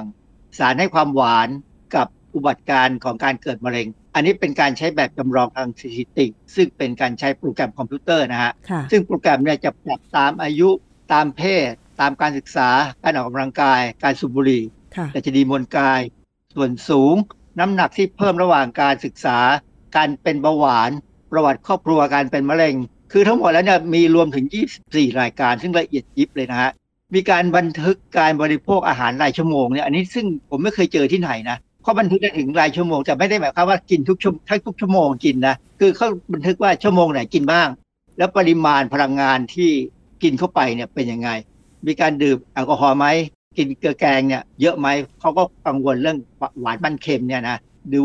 [0.59, 1.49] สารให้ความหวาน
[1.95, 10.69] กับอุบัติการณ์ของการเกิดมะเร็ง อันนี้เป็นการใช้แบบจำลองทางสถิติ ซึ่งเป็นการใช้โปรแกรมคอมพิวเตอร์นะฮะค่ะซึ่งโปรแกรมเนี่ยจะปรับตามอายุ
[11.13, 12.69] ตามเพศ ตามการศึกษา
[13.03, 14.63] การออกกำลังกาย การสูบบุหรี่
[14.97, 16.01] ค่ะดัชนีมวลกาย
[16.55, 17.15] ส่วนสูง
[17.59, 19.39] น้ำหนักที่เพิ่มระหว่างการศึกษา
[19.97, 20.91] การเป็นเบาหวาน
[21.33, 22.75] ประวัติครอบครัวการเป็นมะเร็ง
[23.13, 24.47] คือทั้งหมดแล้วเนี่ยมีรวมถึง
[24.83, 26.71] 24 รายการซึ่งละเอียดยิบเลยนะฮะ
[27.15, 37.69] มีการบันทึกการบริโภคอาหารรายชั่วโมงเนี่ยอันนี้ซึ่งผมไม่เคยเจอที่ไหนนะเขาบันทึกได้ถึงรายชั่วโมงแต่ไม่ได้หมายความว่ากินทุกชั่วทั้งทุกชั่วโมงกินนะคือเขาบันทึกว่าชั่วโมงไหนกินบ้าง
[38.19, 39.71] แล้วปริมาณพลังงานที่
[40.23, 41.31] กินเข้าไปเนี่ยเป็นยังไง
[41.87, 43.07] มีการดื่มแอลกอฮอล์ไหม
[43.57, 44.89] กินเกลือแกงเนี่ยเยอะไหม
[45.21, 46.19] เขาก็กังวลเรื่อง
[46.61, 47.57] หวานมันเค็มเนี่ยนะ
[47.95, 48.03] ดู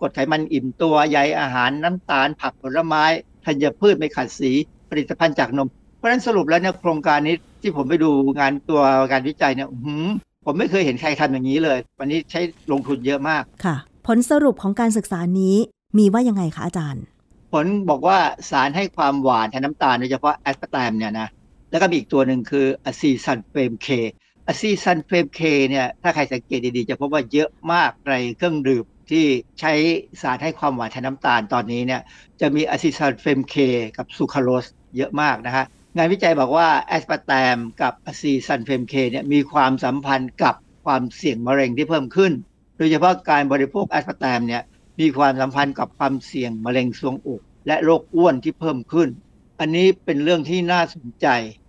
[0.00, 3.04] กดไขมันอิ่มตัวใยอาหารน้ำตาลผักผลไม้
[3.46, 4.52] ธัญพืชไม่ขัดสี
[4.90, 8.80] ผลิตภัณฑ์จากนม เพราะฉะนั้นสรุปแล้วเนี่ยโครงการนี้ที่ผมไปดูงานตัว
[9.12, 10.08] การวิจัยเนี่ยหืม
[10.46, 12.40] ผมไม่เคยเห็นใครทำอย่างนี้เลย วันนี้ใช้
[12.72, 13.76] ลงทุนเยอะมากค่ะ
[14.06, 15.56] ผลสรุปของการศึกษานี้
[15.98, 17.04] มีว่ายังไงคะอาจารย์
[17.52, 18.18] ผลบอกว่า
[18.50, 21.28] สารให้ความหวานแทนน้ำตาลโดยเฉพาะแอสปาร์แตมเนี่ยนะ
[21.70, 23.88] แล้วก็มีอีกตัวหนึ่งคืออะซีซันเฟรมเค
[24.46, 29.24] อะซีซันเฟรมเคเนี่ยถ้าใครสังเกตดีๆ จะพบว่าเยอะมากในเครื่องดื่ม ที่
[29.60, 29.72] ใช้
[30.22, 32.02] สารให้ความหวานแทนน้ำตาลตอนนี้เนี่ย
[32.40, 33.54] จะมีอะซีซัลเฟมเค
[33.96, 35.64] กับซูคราโลสเยอะมากนะฮะ
[35.96, 40.54] งานวิจัยบอกว่าแอสปาร์แตมกับอะซีซัลเฟมเคเนี่ยมีความสัมพันธ์กับ
[40.84, 42.32] ความเสี่ยงมะเร็งที่เพิ่มขึ้น
[42.76, 44.62] โดยเฉพาะการบริโภคแอสปาร์แตมเนี่ย
[45.00, 49.08] มีความสัมพันธ์กับความเสี่ยงมะเร็งทรวงอก และโรคอ้วนที่เพิ่มขึ้น
[49.60, 51.26] อันนี้เป็นเรื่องที่น่าสนใจ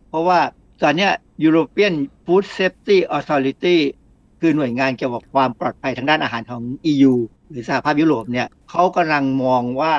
[0.09, 0.39] เพราะว่า
[0.81, 1.09] ตอนนี้
[1.45, 1.93] European
[2.25, 3.77] Food Safety Authority
[4.39, 7.13] คือหน่วยงานเกี่ยวกับความปลอดภัยทางด้านอาหารของ EU
[7.49, 9.93] หรือสหภาพยุโรปเนี่ยเขากำลังมองว่า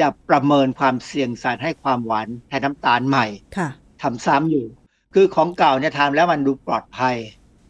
[0.00, 3.26] จะประเมินความเสี่ยงสารให้ความหวานแทนน้ำตาลใหม่
[3.56, 3.68] ค่ะ
[4.02, 4.66] ทำซ้ำอยู่
[5.14, 7.16] คือของเก่าเนี่ยทำแล้วมันดูปลอดภัย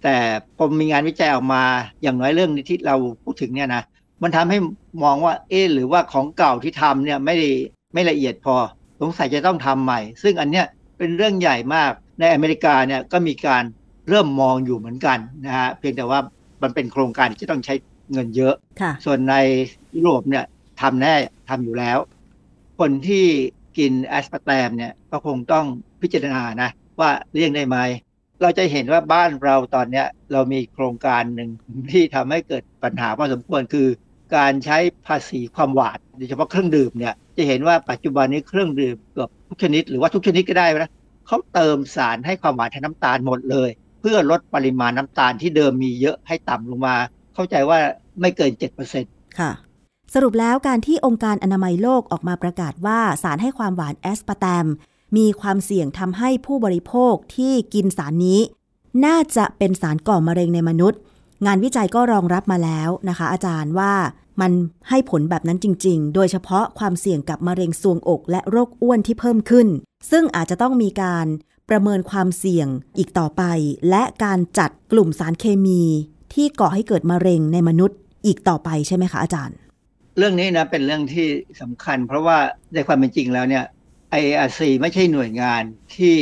[0.03, 0.17] แต่
[0.57, 1.65] พอมีงานวิจัยออกมา
[2.03, 3.83] อย่างน้อยเรื่องที่เราพูดถึงเนี่ยนะ
[4.23, 4.59] มันทำให้
[5.05, 7.49] มองว่าเอ๊หรือว่าของเก่าที่ทำเนี่ยไม่ได้
[7.95, 8.57] ไม่ละเอียดพอ
[9.01, 10.67] สงสัยจะต้องทำใหม่ ซึ่งอันเนี้ย
[10.99, 13.65] เป็นเรื่องใหญ่มากในอเมริกาเนี่ยก็มีการ
[14.11, 16.21] เริ่มมองอยู่เหมือนกันนะฮะเพียงแต่ว่า
[16.63, 17.75] มันเป็นโครงการที่จะต้องใช้
[18.13, 19.35] เงินเยอะค่ะส่วนใน
[19.95, 20.45] ยุโรปเนี่ย
[20.81, 21.15] ทำแน่
[21.49, 21.99] ทำอยู่แล้ว
[22.81, 23.27] คนที่
[23.79, 25.67] กินแอสปาร์แตมเนี่ยก็คงต้อง
[26.03, 27.77] พิจารณานะว่าเลี่ยงได้ไหม
[28.43, 31.51] เราจะเห็นว่าบ้านเราตอนเนี้ยเรามีโครงการหนึ่ง
[31.93, 33.89] ที่ทำให้เกิดปัญหาพอสมควรคือ
[34.37, 40.93] การใช้ภาษีความหวานโดยเฉพาะเครื่องดื่มเนี่ยจะเห็นว่าปัจจุบันนี้เครื่องดื่มเกือบทุกชนิดหรือว่าทุกชนิดก็ได้นะ
[41.27, 43.71] เขาเติมสารให้ความหวานแทนน้ำตาลหมดเลย
[44.01, 46.97] เพื่อลดปริมาณน้ำตาลที่เดิมมีเยอะให้ต่ำลงมา
[47.35, 47.79] เข้าใจว่า
[48.21, 48.53] ไม่เกิน
[48.97, 49.51] 7%ค่ะ
[50.15, 54.67] สรุปแล้วการที่องค์การอนามัยโลกออกมาประกาศว่าสารให้ความหวานแอสปาร์แตม
[55.17, 58.41] มีความเสี่ยงทำให้ผู้บริโภคที่กินสารนี้
[59.07, 61.01] น่าจะเป็นสารก่อมะเร็งในมนุษย์
[61.47, 63.93] งานวิจัยก็รองรับมาแล้วนะคะ อาจารย์ว่า
[64.41, 64.53] มัน
[64.89, 69.69] ให้ผลแบบนั้นจริง ๆ โดยเฉพาะความเสี่ยงกับมะเร็งทรวงอกและโรคอ้วนที่เพิ่มขึ้น
[70.11, 71.27] ซึ่งอาจจะต้องมีการ
[71.71, 72.69] ประเมินความเสี่ยง
[72.99, 73.43] อีกต่อไป
[73.91, 75.83] และการจัดกลุ่มสารเคมี
[76.35, 79.57] ที่ก่อให้เกิดมะเร็งในมนุษย์อีกต่อไปใช่ไหมคะอาจารย์
[80.19, 81.29] เรื่องนี้นะเป็นเรื่องที่
[81.61, 82.39] สำคัญ เพราะว่า
[82.75, 83.65] ในความเป็นจริงแล้วเนี่ย
[84.21, 85.63] IARC ไม่ใช่หน่วยงาน
[85.97, 86.17] ที่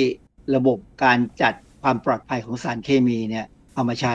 [0.55, 4.15] ระบบการจัดความปลอดภัยของสารเคมีเนี่ยเอามาใช้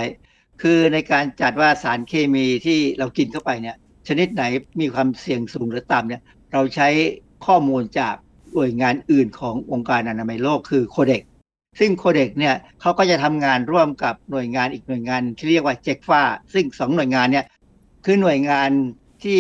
[0.61, 3.75] คือในการจัดว่าสารเคมีที่เรากินเข้าไปเนี่ย
[4.07, 4.43] ชนิดไหน
[4.81, 6.21] มีความเสี่ยงสูงหรือต่ำเนี่ย
[6.53, 6.88] เราใช้
[7.45, 8.15] ข้อมูลจาก
[8.54, 11.22] หน่วยงานอื่นขององค์การอนามัยโลกคือโคเด็ก
[11.80, 16.22] ซึ่งโคเด็กเนี่ยเขาก็จะทำงานร่วมกับหน่วยงานอีกหน่วยงานที่เรียกว่าเจกฟ้า
[16.54, 17.45] ซึ่งสองหน่วยงานเนี่ย
[18.06, 18.70] คือหน่วยงาน
[19.24, 19.39] ที่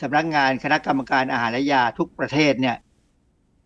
[0.00, 2.76] สำนักงานคณะกรรมการอาหารและยาทุกประเทศเนี่ย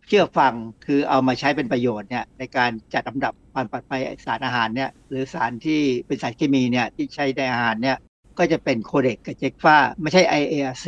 [0.09, 7.97] เชื่อฟังคือเอามาใช้เป็นประโยชน์เนี่ยในการจัดลำดับความปลอดภัยสารอาหารเนี่ยหรือสารที่เป็นสารเคมีเนี่ยที่ใช้ในอาหารเนี่ย
[8.39, 10.87] ก็จะเป็นโคเด็กกับเจกฟ้าไม่ใช่ IARC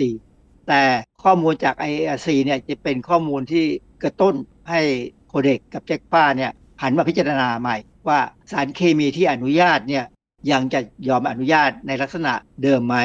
[0.69, 0.83] แต่
[1.25, 3.65] ข้อมูลจาก IARC เนี่ยจะเป็นข้อมูลที่
[4.03, 4.35] กระตุ้น
[4.71, 4.81] ให้
[5.29, 6.53] โคเด็กกับเจกฟ้าเนี่ย
[6.83, 7.77] หันมาพิจารณาใหม่
[8.09, 8.19] ว่า
[8.51, 10.05] สารเคมีที่อนุญาตเนี่ย
[10.53, 12.97] ยังจะยอมอนุญาตในลักษณะเดิมไหม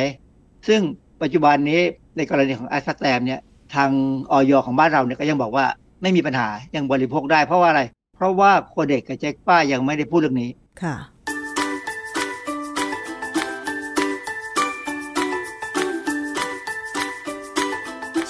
[0.67, 0.81] ซึ่ง
[1.21, 1.81] ปัจจุบันนี้
[2.17, 3.41] ในกรณีของแอสแตมเนี่ย
[3.75, 3.89] ทาง
[4.31, 5.65] ออยของบ้านเราเนี่ยก็ยังบอกว่า
[6.01, 7.81] ไม่มีปัญหายังบริโภคได้เพราะว่าอะไร
[8.15, 10.51] เพราะว่าโคเด็กกับเจกฟ้ายังไม่ได้พูดเรื่องนี้
[10.81, 10.95] ค่ะ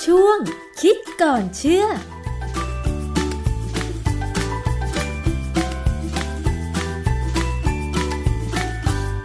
[0.05, 0.37] ช่วง
[0.81, 1.85] คิดก่อนเชื่อ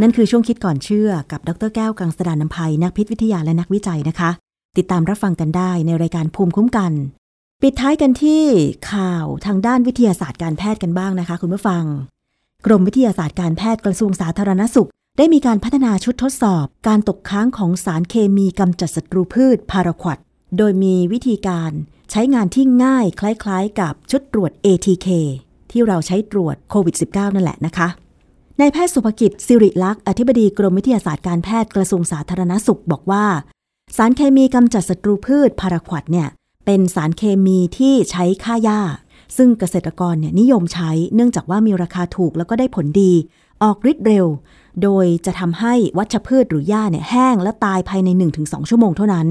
[0.00, 4.30] นั่นคือช่วงคิดก่อนเชื่อกับ ดรแก้วกังสดานนภัยนักพิษวิทยาและนักวิจัยนะคะ
[4.78, 6.92] ติดตามรับฟังกันได้ในรายการภูมิคุ้มกัน
[7.62, 8.44] ปิดท้ายกันที่
[8.92, 11.84] ข่าวทางด้านวิทยาศาสตร์การแพทย์กันบ้างนะคะ คุณผู้ฟัง
[12.66, 20.18] กรมวิทยาศาสตร์การแพทย์กระทรวงสาธารณสุข ได้มีการพัฒนาชุดทดสอบ การตกค้างของสารเคมีกำจัดศัตรูพืชพาราควด
[20.56, 21.72] โดยมีวิธีการ
[22.10, 25.08] ใช้งานที่ง่ายคล้ายๆ กับชุดตรวจ ATK
[25.70, 27.88] ที่เราใช้ตรวจโควิด -19 นั่นแหละนะคะ
[28.60, 33.24] นายแพทย์สุภกิจสิริลักษ์อธิบดีกรมวิทยาศาสตร์การแพทย์กระทรวงสาธารณสุขบอกว่า
[33.96, 36.28] สารเคมีกำจัดศัตรูพืชพาราควดเนี่ย
[36.66, 38.80] เป็นสารเคมีที่ใช้ฆ่าหญ้า
[39.36, 43.12] ซึ่งเกษตรกรเนี่ยนิยมใช้เนื่องจากว่ามีราคาถูกแล้วก็ได้ผลดี
[43.62, 44.26] ออกฤทธิ์เร็ว
[44.82, 48.08] โดยจะทำให้วัชพืชหรือหญ้าเนี่ยแห้งและตายภายใน
[48.40, 49.26] 1-2 ชั่วโมงเท่านั้น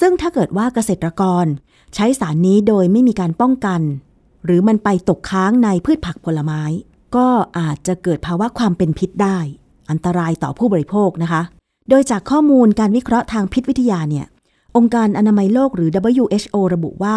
[0.00, 1.46] ซึ่งถ้าเกิดว่าเกษตรกร
[1.94, 3.80] ใช้สารนี้โดยไม่มีการป้องกัน
[4.44, 6.62] หรือมันไปตกค้างในพืชผักผลไม้
[7.16, 7.26] ก็
[7.58, 9.38] อาจจะเกิดภาวะความเป็นพิษได้
[9.90, 11.42] อันตรายต่อผู้บริโภคนะคะ
[11.88, 14.26] โดยจากข้อมูลการวิเคราะห์ทางพิษวิทยาเนี่ย
[14.76, 17.16] องค์การอนามัยโลกหรือ WHO ระบุว่า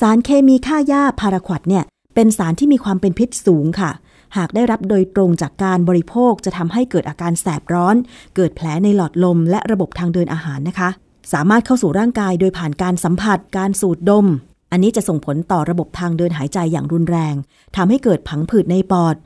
[0.00, 1.84] สารเคมีฆ่าหญ้าพาราควดเนี่ย
[2.14, 3.90] เป็นสารที่มีความเป็นพิษสูงค่ะ
[4.36, 7.96] หากได้รับโดยตรงจากการบริโภคจะทำให้เกิดอาการแสบร้อน
[8.36, 10.88] เกิดแผลในหลอดลมและระบบทางเดินอาหารนะคะ
[11.32, 14.26] สามารถเข้าสู่ร่างกายโดยผ่านการสัมผัส การสูดดม
[14.72, 17.34] อันนี้จะส่งผลต่อระบบทางเดินหายใจอย่างรุนแรง
[17.76, 19.16] ทำให้เกิดผังผืดในปอด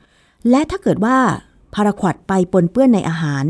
[0.49, 1.17] และถ้าเกิดว่า
[1.73, 3.45] พาราควดไปปนเปื้อนในอาหาร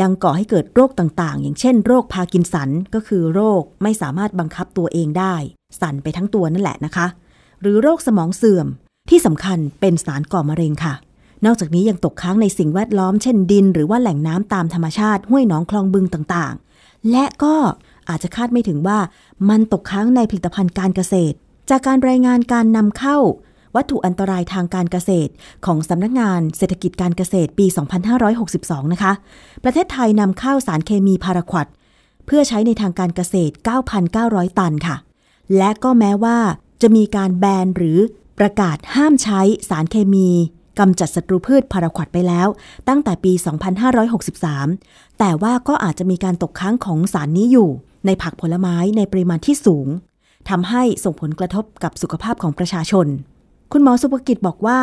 [0.00, 5.34] ยังก่อให้เกิดโรคต่างๆ อย่างเช่นโรคพากินสันก็คือโรคไม่สามารถบังคับตัวเองได้
[5.80, 7.06] สั่นไปทั้งตัวนั่นแหละนะคะ
[7.60, 8.66] หรือโรคสมองเสื่อม
[9.10, 10.94] ที่สำคัญเป็นสารก่อมะเร็งค่ะ
[11.44, 17.54] นอกจากนี้ยังตกค้างในสิ่งแวดล้อมเช่นดิน หรือว่าแหล่งน้ำตามธรรมชาติห้วยหนองคลองบึงต่างๆ และก็
[18.08, 18.98] อาจจะคาดไม่ถึงว่า
[19.48, 21.36] มันตกค้างในผลิตภัณฑ์การเกษตร
[21.70, 23.18] จากการรายงานการนำเข้า
[23.76, 25.32] วัตถุอันตรายทางการเกษตร
[25.66, 27.66] ของสำนักงานเศรษฐกิจการเกษตรปี
[28.30, 29.12] 2562 นะคะ
[29.64, 31.66] ประเทศไทยนำเข้าสารเคมีพาราควด
[32.26, 33.54] เพื่อใช้ในทางการเกษตร
[34.04, 34.96] 9,900 ตันค่ะ
[35.56, 36.38] และก็แม้ว่า
[36.82, 37.98] จะมีการแบนหรือ
[38.38, 40.28] ประกาศห้ามใช้สารเคมี
[40.78, 42.48] กำจัดศัตรูพืชพาราควดไปแล้ว
[42.88, 43.32] ตั้งแต่ปี
[44.26, 47.70] 2563 แต่ว่าก็อาจจะมีการตกค้างของสารนี้อยู่
[48.06, 49.86] ในผักผลไม้ในปริมาณที่สูง
[50.48, 53.06] ทำให้ส่งผลกระทบกับสุขภาพของประชาชน
[53.72, 54.80] คุณหมอสุภกิจบอกว่า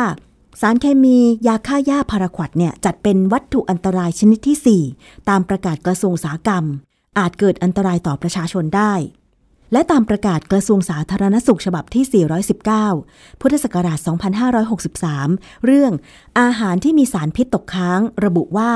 [0.62, 6.64] สารเคมียาฆ่าหญ้าพาราควดเนี่ยจัดเป็นวัตถุอันตรายชนิดที่ 4 ตามประกาศกระทรวงอุตสาหกรรม
[7.20, 8.94] อาจเกิดอันตรายต่อประชาชนได้
[9.74, 12.26] และตามประกาศกระทรวงสาธารณสุขฉบับที่
[12.94, 14.00] 419 พุทธศักราช
[14.82, 15.92] 2563 เรื่อง
[16.40, 18.72] อาหารที่มีสารพิษตกค้าง ระบุว่า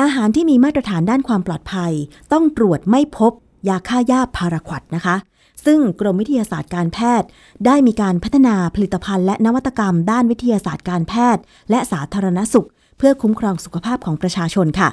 [0.00, 1.92] อาหารที่มีมาตรฐานด้านความปลอดภัย
[2.32, 3.32] ต้องตรวจไม่พบ
[3.68, 5.16] ยาฆ่าหญ้าพาราควดนะคะ
[5.64, 7.28] ซึ่งกรมวิทยาศาสตร์การแพทย์
[7.66, 14.88] ได้มีการพัฒนาผลิตภัณฑ์และนวัตกรรมด้านวิทยาศาสตร์การแพทย์ และสาธารณสุข เพื่อคุ้มครองสุขภาพของประชาชนค่ะ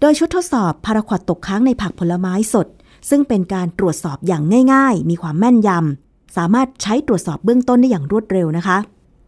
[0.00, 2.66] โดยชุดทดสอบพาราควดตกค้างในผักผลไม้สด
[3.10, 4.42] ซึ่งเป็นการตรวจสอบอย่าง
[4.72, 8.78] ง่าย ๆ มีความแม่นยำสามารถใช้ตรวจสอบเบื้องต้นได้อย่างรวดเร็วนะคะ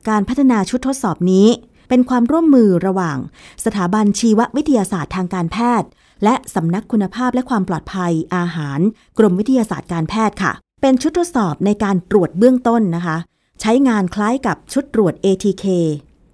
[0.08, 1.46] การพัฒนาชุดทดสอบนี้
[1.88, 3.18] เป็นความร่วมมือระหว่าง
[3.64, 5.88] สถาบันชีววิทยาศาสตร์ทางการแพทย์
[6.24, 8.80] และสำนักคุณภาพและความปลอดภัยอาหาร
[9.18, 13.16] กรมวิทยาศาสตร์การแพทย์ค่ะ เป็นชุดทดสอบในการตรวจเบื้องต้นนะคะ
[13.60, 15.64] ใช้งานคล้ายกับชุดตรวจ ATK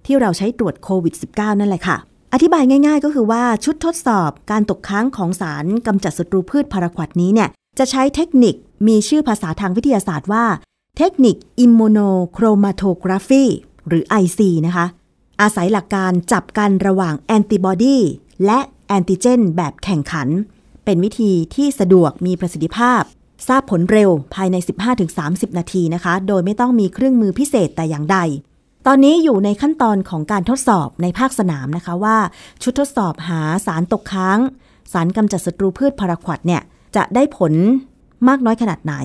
[0.05, 1.97] ที่เราใช้ตรวจโควิด -19 นั่นแหละค่ะ
[2.33, 8.55] อธิบายง่าย ๆ ก็คือว่าชุดทดสอบการตกค้างของสารกำจัดศัตรูพืชพาราควอตนี้เนี่ยจะใช้เทคนิค
[8.87, 10.45] มีชื่อภาษาทางวิทยาศาสตร์ว่า
[10.97, 11.99] เทคนิคอิมมูโน
[12.33, 13.43] โครมาโทกราฟี
[13.87, 14.85] หรือ IC นะคะ
[15.41, 17.97] อาศัยหลักการจับกันระหว่างแอนติบอดี
[18.45, 18.59] และ
[18.89, 20.27] แอนติเจน แบบแข่งขัน
[20.85, 23.01] เป็นวิธีที่สะดวกมีประสิทธิภาพ
[23.47, 24.55] ทราบผลเร็วภายใน
[25.07, 28.17] 15-30 นาทีนะคะ โดยไม่ต้องมีเครื่องมือพิเศษแต่อย่างใด
[28.87, 32.17] ตอนนี้อยู่ในขั้นตอนของการทดสอบในภาคสนามนะคะว่า
[32.63, 34.39] ชุดทดสอบหาสารตกค้าง
[34.91, 36.61] สารกำจัดศัตรูพืชพาราควดเนี่ย
[36.95, 37.53] จะได้ผล
[38.27, 38.95] มากน้อยขนาดไหน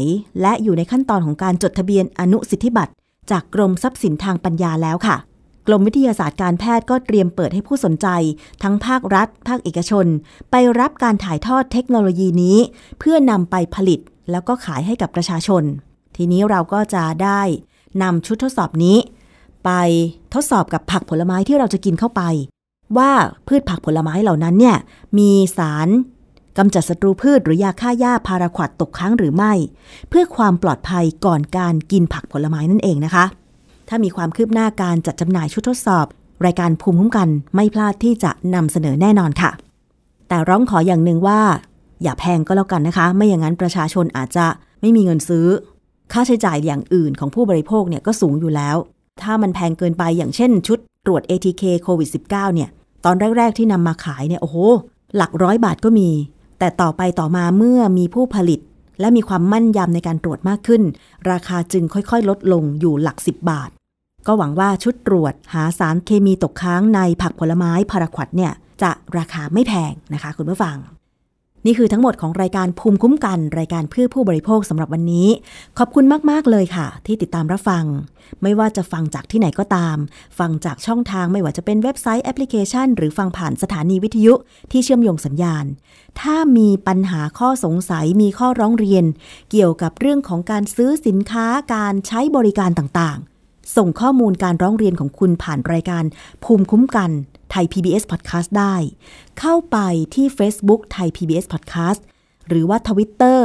[0.41, 2.93] และอยู่ในขั้นตอนของการจดทะเบียนอนุสิทธิบัตร
[3.30, 5.16] จากกรมทรัพย์สินทางปัญญาแล้วค่ะ
[5.66, 8.06] กรมวิทยาศาสตร์การแพทย์ก็เตรียมเปิดให้ผู้สนใจ
[8.62, 10.06] ทั้งภาครัฐ ภาคเอกชน
[10.50, 12.56] ไปรับการถ่ายทอดเทคโนโลยีนี้
[12.98, 14.00] เพื่อนำไปผลิต
[14.30, 15.62] แล้วก็ขายให้กับประชาชน
[16.16, 17.40] ทีนี้เราก็จะได้
[18.02, 18.96] นำชุดทดสอบนี้
[19.64, 19.70] ไป
[20.34, 22.22] ทดสอบกับผักผลไม้ที่เราจะกินเข้าไป
[22.98, 23.10] ว่า
[23.48, 24.76] พืชผักผลไม้เหล่านั้นเนี่ย
[25.18, 25.88] มีสาร
[26.58, 29.52] กำจัดศัตรูพืชหรือยาฆ่าหญ้าพาราควดตกค้างหรือไม่
[30.08, 33.24] เพื่อความปลอดภัยก่อนการกินผักผลไม้นั่นเองนะคะ
[33.89, 36.07] ถ้ามีความคืบหน้าการจัดจำหน่ายชุดทดสอบ
[36.47, 39.51] รายการภูมิคุ้มกันไม่พลาดที่จะนำเสนอแน่นอนค่ะ
[40.28, 41.41] แต่ร้องขออย่างหนึ่งว่า
[42.03, 44.47] อย่าแพงก็แล้วกันนะคะ ไม่อย่างนั้นประชาชนอาจจะ
[44.80, 45.47] ไม่มีเงินซื้อ
[46.12, 48.76] ค่าใช้จ่ายอย่างอื่นของผู้บริโภคเนี่ยก็สูงอยู่แล้ว
[49.22, 52.70] ถ้ามันแพงเกินไปอย่างเช่น ชุดตรวจ ATK โควิด -19 เนี่ย
[53.05, 54.57] ตอนแรก ๆ ที่นำมาขายเนี่ยโอ้โห
[55.16, 56.11] หลักร้อยบาทก็มี
[56.59, 58.61] แต่ต่อไปต่อมาเมื่อมีผู้ผลิต
[59.01, 60.82] และมีความมั่นยำในการตรวจมากขึ้น
[61.30, 63.70] ราคาจึงค่อยๆ ลดลงอยู่หลัก 10 บาท
[64.26, 70.76] ก็หวังว่าชุดตรวจหาสารเคมีตกค้างในผักผลไม้พาราควดเนี่ยจะราคาไม่แพงนะคะคุณผู้ฟัง
[71.66, 75.28] นี่คือทั้งหมดของรายการภูมิคุ้มกัน รายการเพื่อผู้บริโภคสำหรับวันนี้
[75.78, 77.84] ขอบคุณมาก ๆ เลยค่ะ ที่ติดตามรับฟัง
[78.42, 79.96] ไม่ว่าจะฟังจากที่ไหนก็ตาม
[80.38, 84.34] ฟังจากช่องทางไม่ว่าจะเป็นเว็บไซต์แอปพลิเคชัน หรือฟังผ่านสถานีวิทยุ
[84.70, 85.64] ที่เชื่อมโยงสัญญาณ
[86.20, 89.04] ถ้ามีปัญหาข้อสงสัยมีข้อร้องเรียน
[89.50, 96.04] เกี่ยวกับเรื่องของการซื้อสินค้าการใช้บริการต่างๆ ส่งข้อมูลการร้องเรียนของคุณผ่านรายการ
[96.44, 97.10] ภูมิคุ้มกัน
[97.51, 98.74] ไทย PBS Podcast ได้
[99.40, 99.78] เข้าไป
[100.14, 102.01] ที่ Facebook ไทย PBS Podcast
[102.49, 103.40] หรือว่า Twitter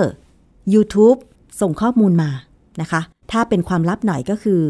[0.74, 1.20] YouTube
[1.62, 2.30] ส่งข้อมูลมา
[2.82, 4.62] นะคะ ถ้าเป็นความลับหน่อยก็คือ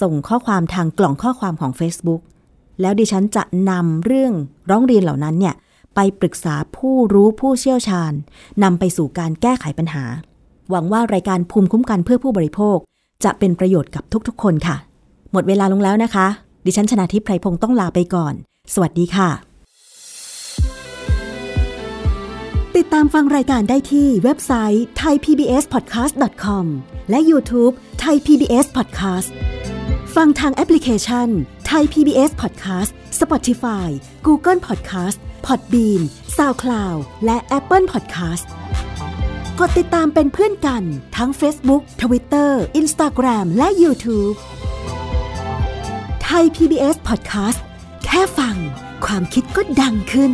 [0.00, 2.20] ส่งข้อความทางกล่องข้อความของ Facebook
[2.80, 4.32] แล้วดิฉันจะนำเรื่อง
[4.70, 5.54] ร้องเรียนเหล่านั้นเนี่ย
[5.94, 8.12] ไปปรึกษาผู้รู้ผู้เชี่ยวชาญ
[8.62, 10.04] นำไปสู่การแก้ไขปัญหา
[10.70, 12.76] หวังว่ารายการภูมิคุ้มกันเพื่อผู้บริโภค
[13.24, 14.76] จะเป็นประโยชน์กับทุกๆ คนค่ะ
[15.32, 16.26] หมดเวลาลงแล้วนะคะ
[16.66, 18.34] ดิฉันชนะทิพไพรพงศ์ต้องลาไปก่อน
[18.74, 19.30] สวัสดีค่ะ
[22.76, 26.64] ติดตามฟังรายการได้ที่เว็บไซต์ thaipbspodcast.com
[27.10, 29.30] และ YouTube Thai PBS Podcast
[30.16, 31.28] ฟังทางแอปพลิเคชัน
[31.70, 32.90] Thai PBS Podcast
[33.20, 33.88] Spotify
[34.26, 36.02] Google Podcast Podbean
[36.36, 38.46] SoundCloud และ Apple Podcast
[39.58, 40.82] กดติดตามเป็นเพื่อนกัน
[41.16, 42.50] ทั้ง Facebook Twitter
[42.80, 44.34] Instagram และ YouTube
[46.22, 47.60] ไทย PBS Podcast
[48.10, 48.56] แค่ฟัง
[49.06, 50.32] ความคิดก็ดังขึ้น